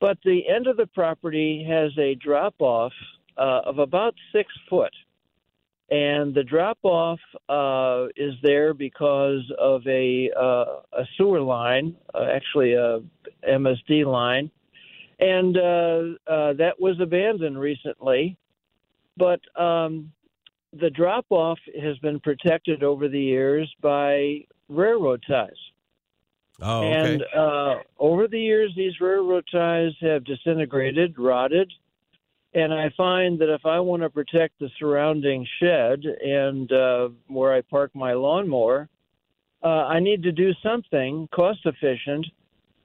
but 0.00 0.18
the 0.24 0.48
end 0.48 0.66
of 0.66 0.76
the 0.76 0.86
property 0.86 1.64
has 1.68 1.90
a 1.98 2.14
drop-off 2.16 2.92
uh, 3.36 3.60
of 3.64 3.78
about 3.78 4.14
six 4.32 4.52
foot 4.68 4.92
and 5.90 6.32
the 6.34 6.44
drop 6.44 6.78
off 6.84 7.18
uh, 7.48 8.06
is 8.16 8.34
there 8.42 8.72
because 8.72 9.42
of 9.58 9.84
a 9.86 10.30
uh, 10.38 10.82
a 10.92 11.04
sewer 11.16 11.40
line, 11.40 11.96
uh, 12.14 12.26
actually 12.32 12.74
a 12.74 13.00
MSD 13.48 14.06
line, 14.06 14.50
and 15.18 15.56
uh, 15.56 16.52
that 16.54 16.74
was 16.78 16.98
abandoned 17.00 17.58
recently. 17.58 18.36
But 19.16 19.40
um, 19.60 20.12
the 20.72 20.90
drop 20.90 21.26
off 21.30 21.58
has 21.82 21.98
been 21.98 22.20
protected 22.20 22.84
over 22.84 23.08
the 23.08 23.20
years 23.20 23.70
by 23.82 24.44
railroad 24.68 25.24
ties. 25.28 25.50
Oh, 26.62 26.80
okay. 26.80 27.14
And 27.14 27.24
uh, 27.34 27.74
over 27.98 28.28
the 28.28 28.40
years, 28.40 28.72
these 28.76 29.00
railroad 29.00 29.44
ties 29.50 29.92
have 30.00 30.24
disintegrated, 30.24 31.18
rotted, 31.18 31.72
and 32.54 32.74
I 32.74 32.90
find 32.96 33.38
that 33.38 33.52
if 33.52 33.64
I 33.64 33.78
want 33.80 34.02
to 34.02 34.10
protect 34.10 34.58
the 34.58 34.70
surrounding 34.78 35.46
shed 35.60 36.04
and 36.04 36.70
uh, 36.72 37.08
where 37.28 37.54
I 37.54 37.60
park 37.62 37.92
my 37.94 38.12
lawnmower, 38.12 38.88
uh, 39.62 39.66
I 39.66 40.00
need 40.00 40.22
to 40.24 40.32
do 40.32 40.52
something 40.62 41.28
cost 41.32 41.60
efficient 41.64 42.26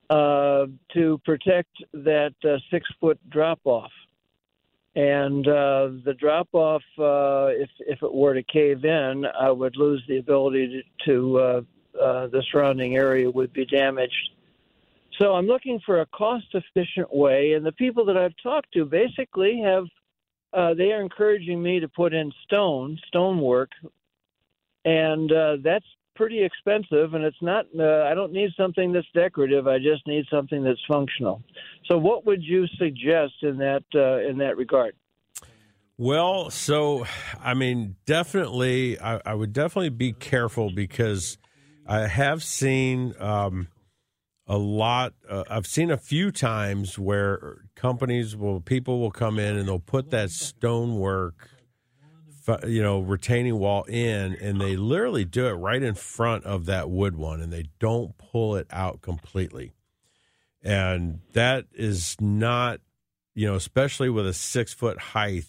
uh, 0.09 0.65
to 0.93 1.19
protect 1.25 1.71
that 1.93 2.33
uh, 2.43 2.57
six 2.69 2.87
foot 2.99 3.19
drop 3.29 3.59
off. 3.65 3.91
And 4.95 5.45
uh, 5.47 5.89
the 6.05 6.15
drop 6.17 6.47
off, 6.53 6.83
uh, 6.99 7.47
if 7.51 7.69
if 7.79 8.01
it 8.01 8.13
were 8.13 8.33
to 8.33 8.43
cave 8.43 8.85
in, 8.85 9.25
I 9.25 9.51
would 9.51 9.75
lose 9.75 10.01
the 10.07 10.17
ability 10.17 10.83
to, 11.05 11.05
to 11.05 11.39
uh, 11.39 11.61
uh, 12.01 12.27
the 12.27 12.43
surrounding 12.51 12.95
area 12.95 13.29
would 13.29 13.53
be 13.53 13.65
damaged. 13.65 14.31
So 15.19 15.33
I'm 15.33 15.47
looking 15.47 15.79
for 15.85 16.01
a 16.01 16.05
cost 16.07 16.47
efficient 16.53 17.13
way, 17.13 17.53
and 17.53 17.65
the 17.65 17.71
people 17.71 18.05
that 18.05 18.17
I've 18.17 18.35
talked 18.43 18.73
to 18.73 18.85
basically 18.85 19.61
have 19.63 19.85
uh, 20.53 20.73
they 20.73 20.91
are 20.93 21.01
encouraging 21.01 21.61
me 21.61 21.81
to 21.81 21.87
put 21.89 22.13
in 22.13 22.31
stone, 22.45 22.97
stonework, 23.07 23.71
and 24.85 25.31
uh, 25.31 25.57
that's 25.61 25.85
pretty 26.15 26.41
expensive. 26.43 27.13
And 27.13 27.25
it's 27.25 27.41
not. 27.41 27.65
Uh, 27.77 28.03
I 28.03 28.13
don't 28.13 28.31
need 28.31 28.51
something 28.57 28.93
that's 28.93 29.07
decorative. 29.13 29.67
I 29.67 29.79
just 29.79 30.07
need 30.07 30.25
something 30.31 30.63
that's 30.63 30.79
functional. 30.87 31.43
So, 31.85 31.97
what 31.97 32.25
would 32.25 32.41
you 32.41 32.67
suggest 32.77 33.33
in 33.41 33.57
that 33.57 33.83
uh, 33.93 34.27
in 34.27 34.37
that 34.37 34.55
regard? 34.57 34.95
Well, 35.97 36.49
so 36.49 37.05
I 37.41 37.53
mean, 37.53 37.95
definitely, 38.05 38.99
I, 38.99 39.21
I 39.25 39.33
would 39.33 39.53
definitely 39.53 39.89
be 39.89 40.13
careful 40.13 40.69
because 40.69 41.37
I 41.85 42.07
have 42.07 42.43
seen 42.43 43.13
um, 43.19 43.67
a 44.47 44.57
lot. 44.57 45.13
Uh, 45.29 45.43
I've 45.49 45.67
seen 45.67 45.91
a 45.91 45.97
few 45.97 46.31
times 46.31 46.97
where 46.97 47.59
companies 47.75 48.35
will, 48.35 48.59
people 48.59 48.99
will 48.99 49.11
come 49.11 49.37
in 49.39 49.55
and 49.55 49.67
they'll 49.67 49.79
put 49.79 50.09
that 50.11 50.31
stonework, 50.31 51.49
you 52.67 52.81
know, 52.81 52.99
retaining 52.99 53.57
wall 53.57 53.83
in, 53.83 54.35
and 54.35 54.61
they 54.61 54.75
literally 54.75 55.25
do 55.25 55.47
it 55.47 55.53
right 55.53 55.81
in 55.81 55.95
front 55.95 56.43
of 56.43 56.65
that 56.65 56.89
wood 56.89 57.15
one, 57.15 57.41
and 57.41 57.51
they 57.51 57.65
don't 57.79 58.17
pull 58.17 58.55
it 58.55 58.67
out 58.69 59.01
completely, 59.01 59.73
and 60.61 61.21
that 61.33 61.65
is 61.73 62.15
not, 62.19 62.81
you 63.33 63.47
know, 63.47 63.55
especially 63.55 64.09
with 64.09 64.27
a 64.27 64.33
six 64.33 64.73
foot 64.73 64.99
height 64.99 65.45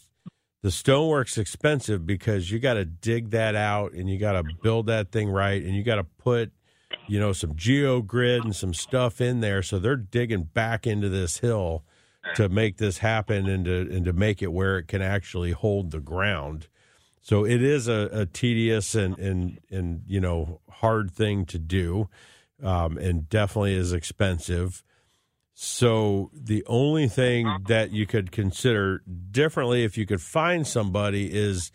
the 0.67 0.73
stonework's 0.73 1.39
expensive 1.39 2.05
because 2.05 2.51
you 2.51 2.59
got 2.59 2.75
to 2.75 2.85
dig 2.85 3.31
that 3.31 3.55
out 3.55 3.93
and 3.93 4.11
you 4.11 4.19
got 4.19 4.33
to 4.33 4.43
build 4.65 4.87
that 4.87 5.13
thing 5.13 5.29
right 5.29 5.63
and 5.63 5.77
you 5.77 5.85
got 5.85 5.95
to 5.95 6.03
put 6.03 6.51
you 7.07 7.21
know 7.21 7.33
some 7.33 7.55
geogrid 7.55 8.43
and 8.43 8.57
some 8.57 8.75
stuff 8.75 9.21
in 9.21 9.39
there. 9.39 9.63
So 9.63 9.79
they're 9.79 9.95
digging 9.95 10.43
back 10.43 10.85
into 10.85 11.09
this 11.09 11.39
hill 11.39 11.85
to 12.35 12.49
make 12.49 12.79
this 12.79 12.99
happen 12.99 13.49
and 13.49 13.65
to 13.67 13.89
and 13.95 14.05
to 14.07 14.13
make 14.13 14.43
it 14.43 14.49
where 14.49 14.77
it 14.79 14.89
can 14.89 15.03
actually 15.03 15.53
hold 15.53 15.93
the 15.93 16.01
ground. 16.01 16.67
So 17.23 17.45
it 17.45 17.63
is 17.63 17.87
a, 17.87 18.09
a 18.11 18.27
tedious 18.27 18.97
and 18.97 19.17
and 19.21 19.61
and 19.71 20.03
you 20.09 20.21
know 20.21 20.61
hard 20.69 21.13
thing 21.13 21.47
to 21.47 21.61
do 21.61 22.09
um, 22.61 22.99
and 22.99 23.29
definitely 23.29 23.75
is 23.75 23.93
expensive 23.93 24.83
so 25.59 26.31
the 26.35 26.63
only 26.67 27.09
thing 27.09 27.49
that 27.67 27.91
you 27.91 28.07
could 28.07 28.31
consider 28.31 29.03
differently 29.31 29.85
if 29.85 29.97
you 29.97 30.05
could 30.05 30.21
find 30.21 30.67
somebody 30.67 31.33
is 31.35 31.73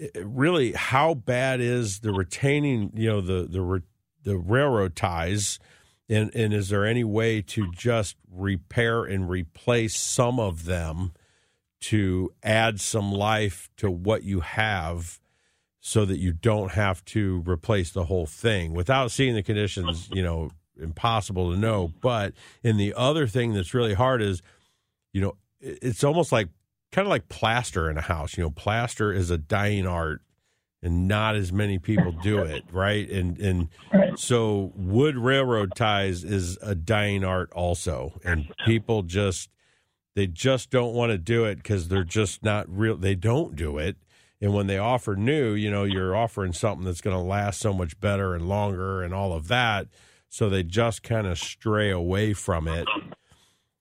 eh, 0.00 0.08
really 0.24 0.72
how 0.72 1.12
bad 1.12 1.60
is 1.60 2.00
the 2.00 2.10
retaining, 2.10 2.90
you 2.94 3.06
know, 3.06 3.20
the 3.20 3.42
the 3.42 3.82
the 4.22 4.38
railroad 4.38 4.96
ties? 4.96 5.58
And 6.08 6.34
and 6.34 6.54
is 6.54 6.70
there 6.70 6.86
any 6.86 7.04
way 7.04 7.42
to 7.42 7.70
just 7.70 8.16
repair 8.32 9.04
and 9.04 9.28
replace 9.28 9.94
some 9.94 10.40
of 10.40 10.64
them 10.64 11.12
to 11.80 12.32
add 12.42 12.80
some 12.80 13.12
life 13.12 13.68
to 13.76 13.90
what 13.90 14.22
you 14.22 14.40
have 14.40 15.20
so 15.80 16.06
that 16.06 16.16
you 16.16 16.32
don't 16.32 16.72
have 16.72 17.04
to 17.04 17.42
replace 17.46 17.92
the 17.92 18.04
whole 18.04 18.26
thing 18.26 18.72
without 18.72 19.10
seeing 19.10 19.34
the 19.34 19.42
conditions, 19.42 20.08
you 20.14 20.22
know, 20.22 20.50
impossible 20.78 21.52
to 21.52 21.58
know. 21.58 21.92
But 22.00 22.34
and 22.62 22.78
the 22.78 22.94
other 22.96 23.26
thing 23.26 23.54
that's 23.54 23.74
really 23.74 23.94
hard 23.94 24.22
is, 24.22 24.42
you 25.12 25.20
know, 25.20 25.36
it's 25.60 26.04
almost 26.04 26.32
like 26.32 26.48
kind 26.92 27.06
of 27.06 27.10
like 27.10 27.28
plaster 27.28 27.90
in 27.90 27.98
a 27.98 28.02
house. 28.02 28.36
You 28.36 28.44
know, 28.44 28.50
plaster 28.50 29.12
is 29.12 29.30
a 29.30 29.38
dying 29.38 29.86
art, 29.86 30.22
and 30.82 31.08
not 31.08 31.34
as 31.36 31.52
many 31.52 31.78
people 31.78 32.12
do 32.12 32.38
it, 32.42 32.64
right? 32.70 33.08
And 33.08 33.38
and 33.38 33.68
so 34.16 34.72
wood 34.74 35.16
railroad 35.16 35.72
ties 35.74 36.24
is 36.24 36.58
a 36.62 36.74
dying 36.74 37.24
art 37.24 37.52
also, 37.52 38.20
and 38.24 38.52
people 38.66 39.02
just 39.02 39.50
they 40.14 40.26
just 40.26 40.70
don't 40.70 40.94
want 40.94 41.10
to 41.12 41.18
do 41.18 41.44
it 41.44 41.56
because 41.56 41.88
they're 41.88 42.02
just 42.04 42.42
not 42.42 42.66
real. 42.68 42.96
They 42.96 43.14
don't 43.14 43.54
do 43.54 43.78
it. 43.78 43.96
And 44.40 44.52
when 44.52 44.66
they 44.68 44.78
offer 44.78 45.16
new, 45.16 45.52
you 45.52 45.70
know, 45.70 45.84
you're 45.84 46.14
offering 46.14 46.52
something 46.52 46.84
that's 46.84 47.00
going 47.00 47.16
to 47.16 47.22
last 47.22 47.60
so 47.60 47.72
much 47.72 47.98
better 48.00 48.34
and 48.34 48.48
longer 48.48 49.02
and 49.02 49.12
all 49.12 49.32
of 49.32 49.48
that 49.48 49.88
so 50.28 50.48
they 50.48 50.62
just 50.62 51.02
kind 51.02 51.26
of 51.26 51.38
stray 51.38 51.90
away 51.90 52.32
from 52.32 52.68
it 52.68 52.86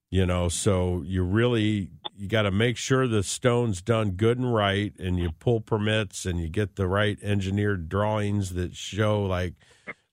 you 0.09 0.25
know? 0.25 0.49
So 0.49 1.03
you 1.05 1.23
really 1.23 1.89
you 2.15 2.27
got 2.27 2.43
to 2.43 2.51
make 2.51 2.77
sure 2.77 3.07
the 3.07 3.23
stone's 3.23 3.81
done 3.81 4.11
good 4.11 4.37
and 4.37 4.53
right 4.53 4.93
and 4.97 5.19
you 5.19 5.31
pull 5.31 5.61
permits 5.61 6.25
and 6.25 6.39
you 6.39 6.49
get 6.49 6.75
the 6.75 6.87
right 6.87 7.17
engineered 7.21 7.89
drawings 7.89 8.53
that 8.55 8.75
show 8.75 9.23
like 9.23 9.53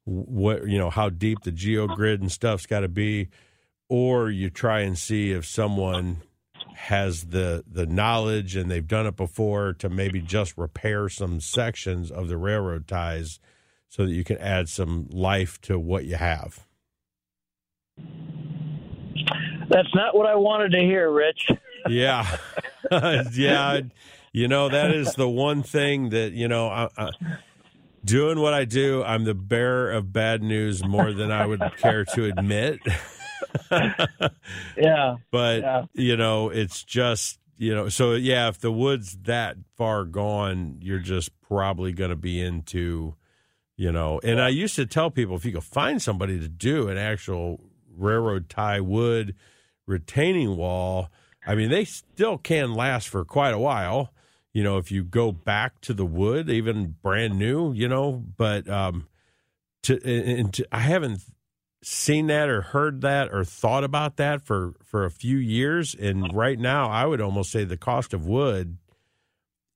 what 0.05 0.67
you 0.67 0.79
know 0.79 0.91
how 0.91 1.09
deep 1.09 1.39
the 1.45 1.53
geogrid 1.53 2.21
and 2.21 2.31
stuff's 2.31 2.67
got 2.67 2.81
to 2.81 2.89
be. 2.89 3.29
Or 3.89 4.31
you 4.31 4.51
try 4.51 4.81
and 4.81 4.99
see 4.99 5.33
if 5.33 5.47
someone 5.47 6.23
has 6.75 7.27
the 7.27 7.65
the 7.67 7.87
knowledge 7.87 8.57
and 8.57 8.71
they've 8.71 8.87
done 8.87 9.07
it 9.07 9.17
before 9.17 9.73
to 9.75 9.89
maybe 9.89 10.21
just 10.21 10.59
repair 10.59 11.09
some 11.09 11.41
sections 11.41 12.11
of 12.11 12.29
the 12.29 12.37
railroad 12.37 12.89
ties 12.89 13.39
so 13.95 14.05
that 14.07 14.13
you 14.13 14.25
can 14.25 14.37
add 14.39 14.69
some 14.69 15.07
life 15.13 15.61
to 15.61 15.79
what 15.79 16.05
you 16.05 16.17
have. 16.17 16.67
That's 19.69 19.95
not 19.95 20.17
what 20.17 20.27
I 20.27 20.35
wanted 20.35 20.73
to 20.73 20.81
hear, 20.81 21.11
Rich. 21.11 21.51
Yeah. 21.87 22.39
yeah. 23.35 23.81
You 24.33 24.49
know, 24.49 24.71
that 24.71 24.91
is 24.91 25.13
the 25.17 25.29
one 25.29 25.63
thing 25.63 26.09
that, 26.09 26.33
you 26.33 26.49
know, 26.49 26.69
I, 26.69 26.89
I, 26.97 27.11
doing 28.03 28.41
what 28.41 28.55
I 28.55 28.65
do, 28.65 29.05
I'm 29.05 29.25
the 29.25 29.35
bearer 29.35 29.93
of 29.93 30.11
bad 30.11 30.43
news 30.43 30.83
more 30.83 31.13
than 31.13 31.31
I 31.31 31.45
would 31.45 31.61
care 31.77 32.07
to 32.07 32.25
admit. 32.25 32.81
Yeah. 34.79 35.17
but, 35.31 35.61
Yeah. 35.61 35.85
you 35.93 36.17
know, 36.17 36.49
it's 36.49 36.83
just, 36.85 37.39
you 37.59 37.75
know, 37.75 37.91
so 37.91 38.15
yeah, 38.15 38.49
if 38.49 38.59
the 38.59 38.73
wood's 38.73 39.19
that 39.25 39.59
far 39.77 40.05
gone, 40.07 40.79
you're 40.81 41.01
just 41.01 41.39
probably 41.43 41.93
going 41.93 42.09
to 42.09 42.17
be 42.17 42.41
into, 42.41 43.15
you 43.77 43.91
know, 43.91 44.21
and 44.23 44.41
I 44.41 44.49
used 44.49 44.77
to 44.77 44.87
tell 44.87 45.11
people 45.11 45.37
if 45.37 45.45
you 45.45 45.53
could 45.53 45.65
find 45.65 46.01
somebody 46.01 46.39
to 46.41 46.49
do 46.49 46.89
an 46.89 46.97
actual 46.97 47.61
railroad 47.97 48.49
tie 48.49 48.81
wood 48.81 49.35
retaining 49.87 50.57
wall, 50.57 51.09
I 51.47 51.55
mean, 51.55 51.71
they 51.71 51.85
still 51.85 52.39
can 52.39 52.75
last 52.75 53.09
for 53.09 53.25
quite 53.25 53.55
a 53.55 53.59
while. 53.59 54.13
You 54.53 54.63
know, 54.63 54.79
if 54.79 54.93
you 54.93 55.03
go 55.03 55.33
back 55.33 55.81
to 55.83 55.95
the 55.95 56.07
wood, 56.07 56.49
even 56.49 56.95
brand 57.03 57.39
new, 57.39 57.73
you 57.73 57.89
know, 57.89 58.13
but 58.13 58.69
um, 58.69 59.09
to, 59.83 60.01
and 60.05 60.55
to, 60.55 60.67
I 60.71 60.81
haven't 60.81 61.21
seen 61.83 62.29
that 62.29 62.49
or 62.49 62.63
heard 62.63 63.03
that 63.03 63.33
or 63.33 63.45
thought 63.45 63.85
about 63.85 64.17
that 64.17 64.41
for 64.41 64.73
for 64.83 65.05
a 65.05 65.11
few 65.11 65.37
years 65.37 65.95
and 65.95 66.33
right 66.33 66.59
now 66.59 66.89
I 66.89 67.05
would 67.05 67.21
almost 67.21 67.51
say 67.51 67.65
the 67.65 67.77
cost 67.77 68.15
of 68.15 68.27
wood 68.27 68.79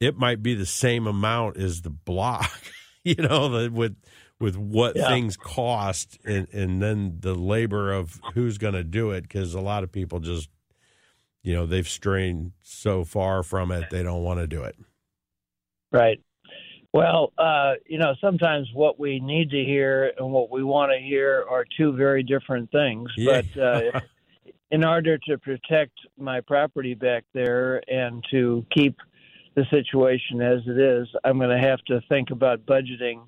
it 0.01 0.17
might 0.17 0.43
be 0.43 0.55
the 0.55 0.65
same 0.65 1.07
amount 1.07 1.59
as 1.59 1.83
the 1.83 1.91
block 1.91 2.51
you 3.19 3.27
know 3.27 3.49
the, 3.49 3.71
with 3.71 3.97
with 4.41 4.57
what 4.57 4.97
yeah. 4.97 5.09
things 5.09 5.37
cost 5.37 6.19
and 6.25 6.49
and 6.53 6.83
then 6.83 7.17
the 7.21 7.35
labor 7.35 7.93
of 7.93 8.21
who's 8.35 8.59
going 8.59 8.75
to 8.75 8.85
do 8.85 9.11
it 9.11 9.29
cuz 9.29 9.55
a 9.55 9.61
lot 9.61 9.83
of 9.83 9.91
people 9.91 10.21
just 10.21 10.51
you 11.43 11.55
know 11.55 11.67
they've 11.67 11.89
strained 11.89 12.53
so 12.63 13.05
far 13.05 13.43
from 13.43 13.73
it 13.73 13.91
they 13.91 14.03
don't 14.03 14.23
want 14.23 14.41
to 14.41 14.47
do 14.47 14.63
it 14.63 14.77
right 15.93 16.21
well, 16.93 17.33
uh, 17.37 17.75
you 17.87 17.99
know, 17.99 18.15
sometimes 18.21 18.69
what 18.73 18.99
we 18.99 19.21
need 19.21 19.51
to 19.51 19.63
hear 19.63 20.13
and 20.19 20.33
what 20.33 20.51
we 20.51 20.63
want 20.63 20.91
to 20.91 20.99
hear 20.99 21.45
are 21.49 21.65
two 21.77 21.93
very 21.93 22.23
different 22.23 22.71
things. 22.71 23.11
Yeah. 23.17 23.43
But 23.55 23.63
uh, 23.63 24.01
in 24.71 24.85
order 24.85 25.19
to 25.29 25.39
protect 25.39 25.93
my 26.17 26.41
property 26.41 26.95
back 26.95 27.25
there 27.35 27.83
and 27.89 28.25
to 28.31 28.65
keep 28.73 28.97
the 29.59 29.67
situation 29.71 30.41
as 30.41 30.61
it 30.67 30.79
is, 30.79 31.09
I'm 31.25 31.39
going 31.39 31.51
to 31.51 31.69
have 31.69 31.81
to 31.87 32.01
think 32.09 32.31
about 32.31 32.65
budgeting 32.65 33.23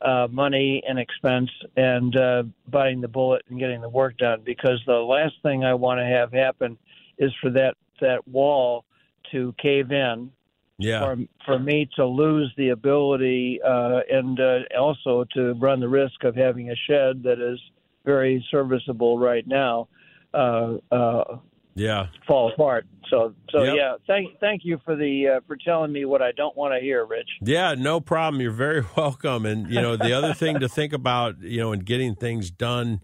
uh, 0.00 0.26
money 0.30 0.82
and 0.88 0.98
expense 0.98 1.50
and 1.76 2.16
uh, 2.16 2.44
biting 2.68 3.02
the 3.02 3.08
bullet 3.08 3.42
and 3.50 3.58
getting 3.58 3.82
the 3.82 3.88
work 3.88 4.16
done. 4.16 4.40
Because 4.44 4.80
the 4.86 4.94
last 4.94 5.34
thing 5.42 5.64
I 5.64 5.74
want 5.74 6.00
to 6.00 6.06
have 6.06 6.32
happen 6.32 6.78
is 7.18 7.30
for 7.42 7.50
that 7.50 7.74
that 8.00 8.26
wall 8.28 8.84
to 9.32 9.54
cave 9.58 9.90
in 9.90 10.30
yeah. 10.78 11.00
for 11.00 11.16
for 11.44 11.58
me 11.58 11.88
to 11.96 12.06
lose 12.06 12.52
the 12.56 12.70
ability 12.70 13.60
uh, 13.62 14.00
and 14.10 14.38
uh, 14.40 14.60
also 14.78 15.24
to 15.34 15.54
run 15.54 15.80
the 15.80 15.88
risk 15.88 16.24
of 16.24 16.34
having 16.34 16.70
a 16.70 16.76
shed 16.86 17.22
that 17.22 17.40
is 17.40 17.58
very 18.04 18.44
serviceable 18.50 19.18
right 19.18 19.46
now. 19.46 19.88
Uh, 20.32 20.76
uh, 20.90 21.38
yeah, 21.76 22.06
fall 22.26 22.52
apart. 22.52 22.86
So, 23.10 23.34
so 23.50 23.62
yep. 23.62 23.76
yeah. 23.76 23.94
Thank, 24.08 24.40
thank 24.40 24.62
you 24.64 24.80
for 24.84 24.96
the 24.96 25.36
uh, 25.36 25.40
for 25.46 25.56
telling 25.56 25.92
me 25.92 26.04
what 26.06 26.22
I 26.22 26.32
don't 26.32 26.56
want 26.56 26.74
to 26.74 26.80
hear, 26.80 27.04
Rich. 27.04 27.28
Yeah, 27.40 27.74
no 27.74 28.00
problem. 28.00 28.40
You're 28.40 28.50
very 28.50 28.84
welcome. 28.96 29.46
And 29.46 29.70
you 29.70 29.80
know, 29.80 29.96
the 29.96 30.12
other 30.12 30.34
thing 30.34 30.58
to 30.60 30.68
think 30.68 30.92
about, 30.92 31.40
you 31.40 31.60
know, 31.60 31.72
in 31.72 31.80
getting 31.80 32.16
things 32.16 32.50
done, 32.50 33.00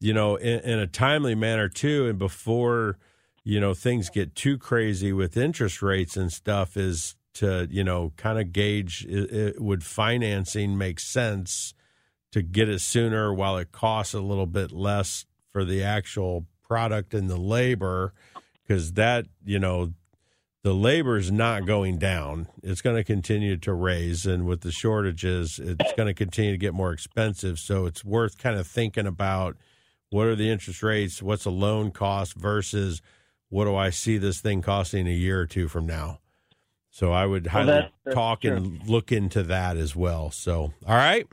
you 0.00 0.12
know, 0.12 0.36
in, 0.36 0.60
in 0.60 0.78
a 0.78 0.86
timely 0.86 1.34
manner 1.34 1.68
too, 1.68 2.08
and 2.08 2.18
before 2.18 2.98
you 3.44 3.60
know 3.60 3.74
things 3.74 4.10
get 4.10 4.34
too 4.34 4.58
crazy 4.58 5.12
with 5.12 5.36
interest 5.36 5.82
rates 5.82 6.16
and 6.16 6.32
stuff 6.32 6.76
is 6.76 7.16
to 7.34 7.66
you 7.70 7.84
know 7.84 8.12
kind 8.16 8.38
of 8.38 8.52
gauge 8.52 9.06
it, 9.08 9.32
it, 9.32 9.60
would 9.60 9.84
financing 9.84 10.76
make 10.76 11.00
sense 11.00 11.74
to 12.32 12.42
get 12.42 12.68
it 12.68 12.80
sooner 12.80 13.32
while 13.32 13.56
it 13.56 13.72
costs 13.72 14.14
a 14.14 14.20
little 14.20 14.46
bit 14.46 14.72
less 14.72 15.26
for 15.50 15.64
the 15.64 15.82
actual 15.82 16.46
product 16.70 17.12
and 17.12 17.28
the 17.28 17.36
labor 17.36 18.12
because 18.62 18.92
that 18.92 19.26
you 19.44 19.58
know 19.58 19.92
the 20.62 20.72
labor 20.72 21.16
is 21.16 21.32
not 21.32 21.66
going 21.66 21.98
down 21.98 22.46
it's 22.62 22.80
going 22.80 22.96
to 22.96 23.04
continue 23.04 23.56
to 23.56 23.74
raise 23.74 24.24
and 24.24 24.46
with 24.46 24.60
the 24.60 24.70
shortages 24.70 25.58
it's 25.58 25.92
going 25.94 26.06
to 26.06 26.14
continue 26.14 26.52
to 26.52 26.58
get 26.58 26.72
more 26.72 26.92
expensive 26.92 27.58
so 27.58 27.86
it's 27.86 28.04
worth 28.04 28.38
kind 28.38 28.56
of 28.56 28.66
thinking 28.66 29.06
about 29.06 29.56
what 30.10 30.26
are 30.26 30.36
the 30.36 30.48
interest 30.48 30.82
rates 30.82 31.20
what's 31.20 31.44
a 31.44 31.50
loan 31.50 31.90
cost 31.90 32.34
versus 32.34 33.02
what 33.50 33.64
do 33.64 33.76
I 33.76 33.90
see 33.90 34.16
this 34.16 34.40
thing 34.40 34.62
costing 34.62 35.06
a 35.06 35.10
year 35.10 35.40
or 35.40 35.46
two 35.46 35.68
from 35.68 35.84
now? 35.84 36.20
So 36.90 37.12
I 37.12 37.26
would 37.26 37.48
highly 37.48 37.66
well, 37.66 37.88
that's, 38.04 38.14
talk 38.14 38.40
true. 38.40 38.52
and 38.52 38.88
look 38.88 39.12
into 39.12 39.42
that 39.44 39.76
as 39.76 39.94
well. 39.94 40.30
So, 40.30 40.72
all 40.86 40.96
right. 40.96 41.26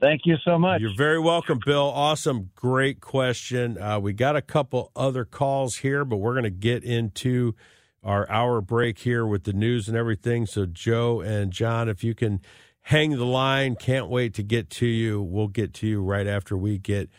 Thank 0.00 0.22
you 0.24 0.36
so 0.44 0.58
much. 0.58 0.80
You're 0.80 0.96
very 0.96 1.18
welcome, 1.18 1.60
Bill. 1.64 1.92
Awesome. 1.94 2.50
Great 2.54 3.00
question. 3.00 3.80
Uh, 3.80 4.00
we 4.00 4.14
got 4.14 4.34
a 4.34 4.40
couple 4.40 4.90
other 4.96 5.26
calls 5.26 5.76
here, 5.76 6.06
but 6.06 6.16
we're 6.16 6.32
going 6.32 6.44
to 6.44 6.50
get 6.50 6.82
into 6.84 7.54
our 8.02 8.28
hour 8.30 8.62
break 8.62 9.00
here 9.00 9.26
with 9.26 9.44
the 9.44 9.52
news 9.52 9.88
and 9.88 9.96
everything. 9.96 10.46
So, 10.46 10.64
Joe 10.64 11.20
and 11.20 11.52
John, 11.52 11.90
if 11.90 12.02
you 12.02 12.14
can 12.14 12.40
hang 12.82 13.10
the 13.10 13.26
line, 13.26 13.76
can't 13.76 14.08
wait 14.08 14.32
to 14.34 14.42
get 14.42 14.70
to 14.70 14.86
you. 14.86 15.20
We'll 15.20 15.48
get 15.48 15.74
to 15.74 15.86
you 15.86 16.02
right 16.02 16.26
after 16.26 16.56
we 16.56 16.78
get 16.78 17.10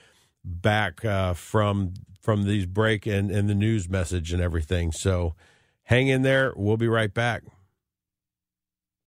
back 0.43 1.05
uh, 1.05 1.33
from 1.33 1.93
from 2.19 2.45
these 2.45 2.65
break 2.65 3.05
and, 3.07 3.31
and 3.31 3.49
the 3.49 3.55
news 3.55 3.89
message 3.89 4.31
and 4.31 4.41
everything. 4.41 4.91
So 4.91 5.35
hang 5.83 6.07
in 6.07 6.21
there. 6.21 6.53
We'll 6.55 6.77
be 6.77 6.87
right 6.87 7.13
back. 7.13 7.43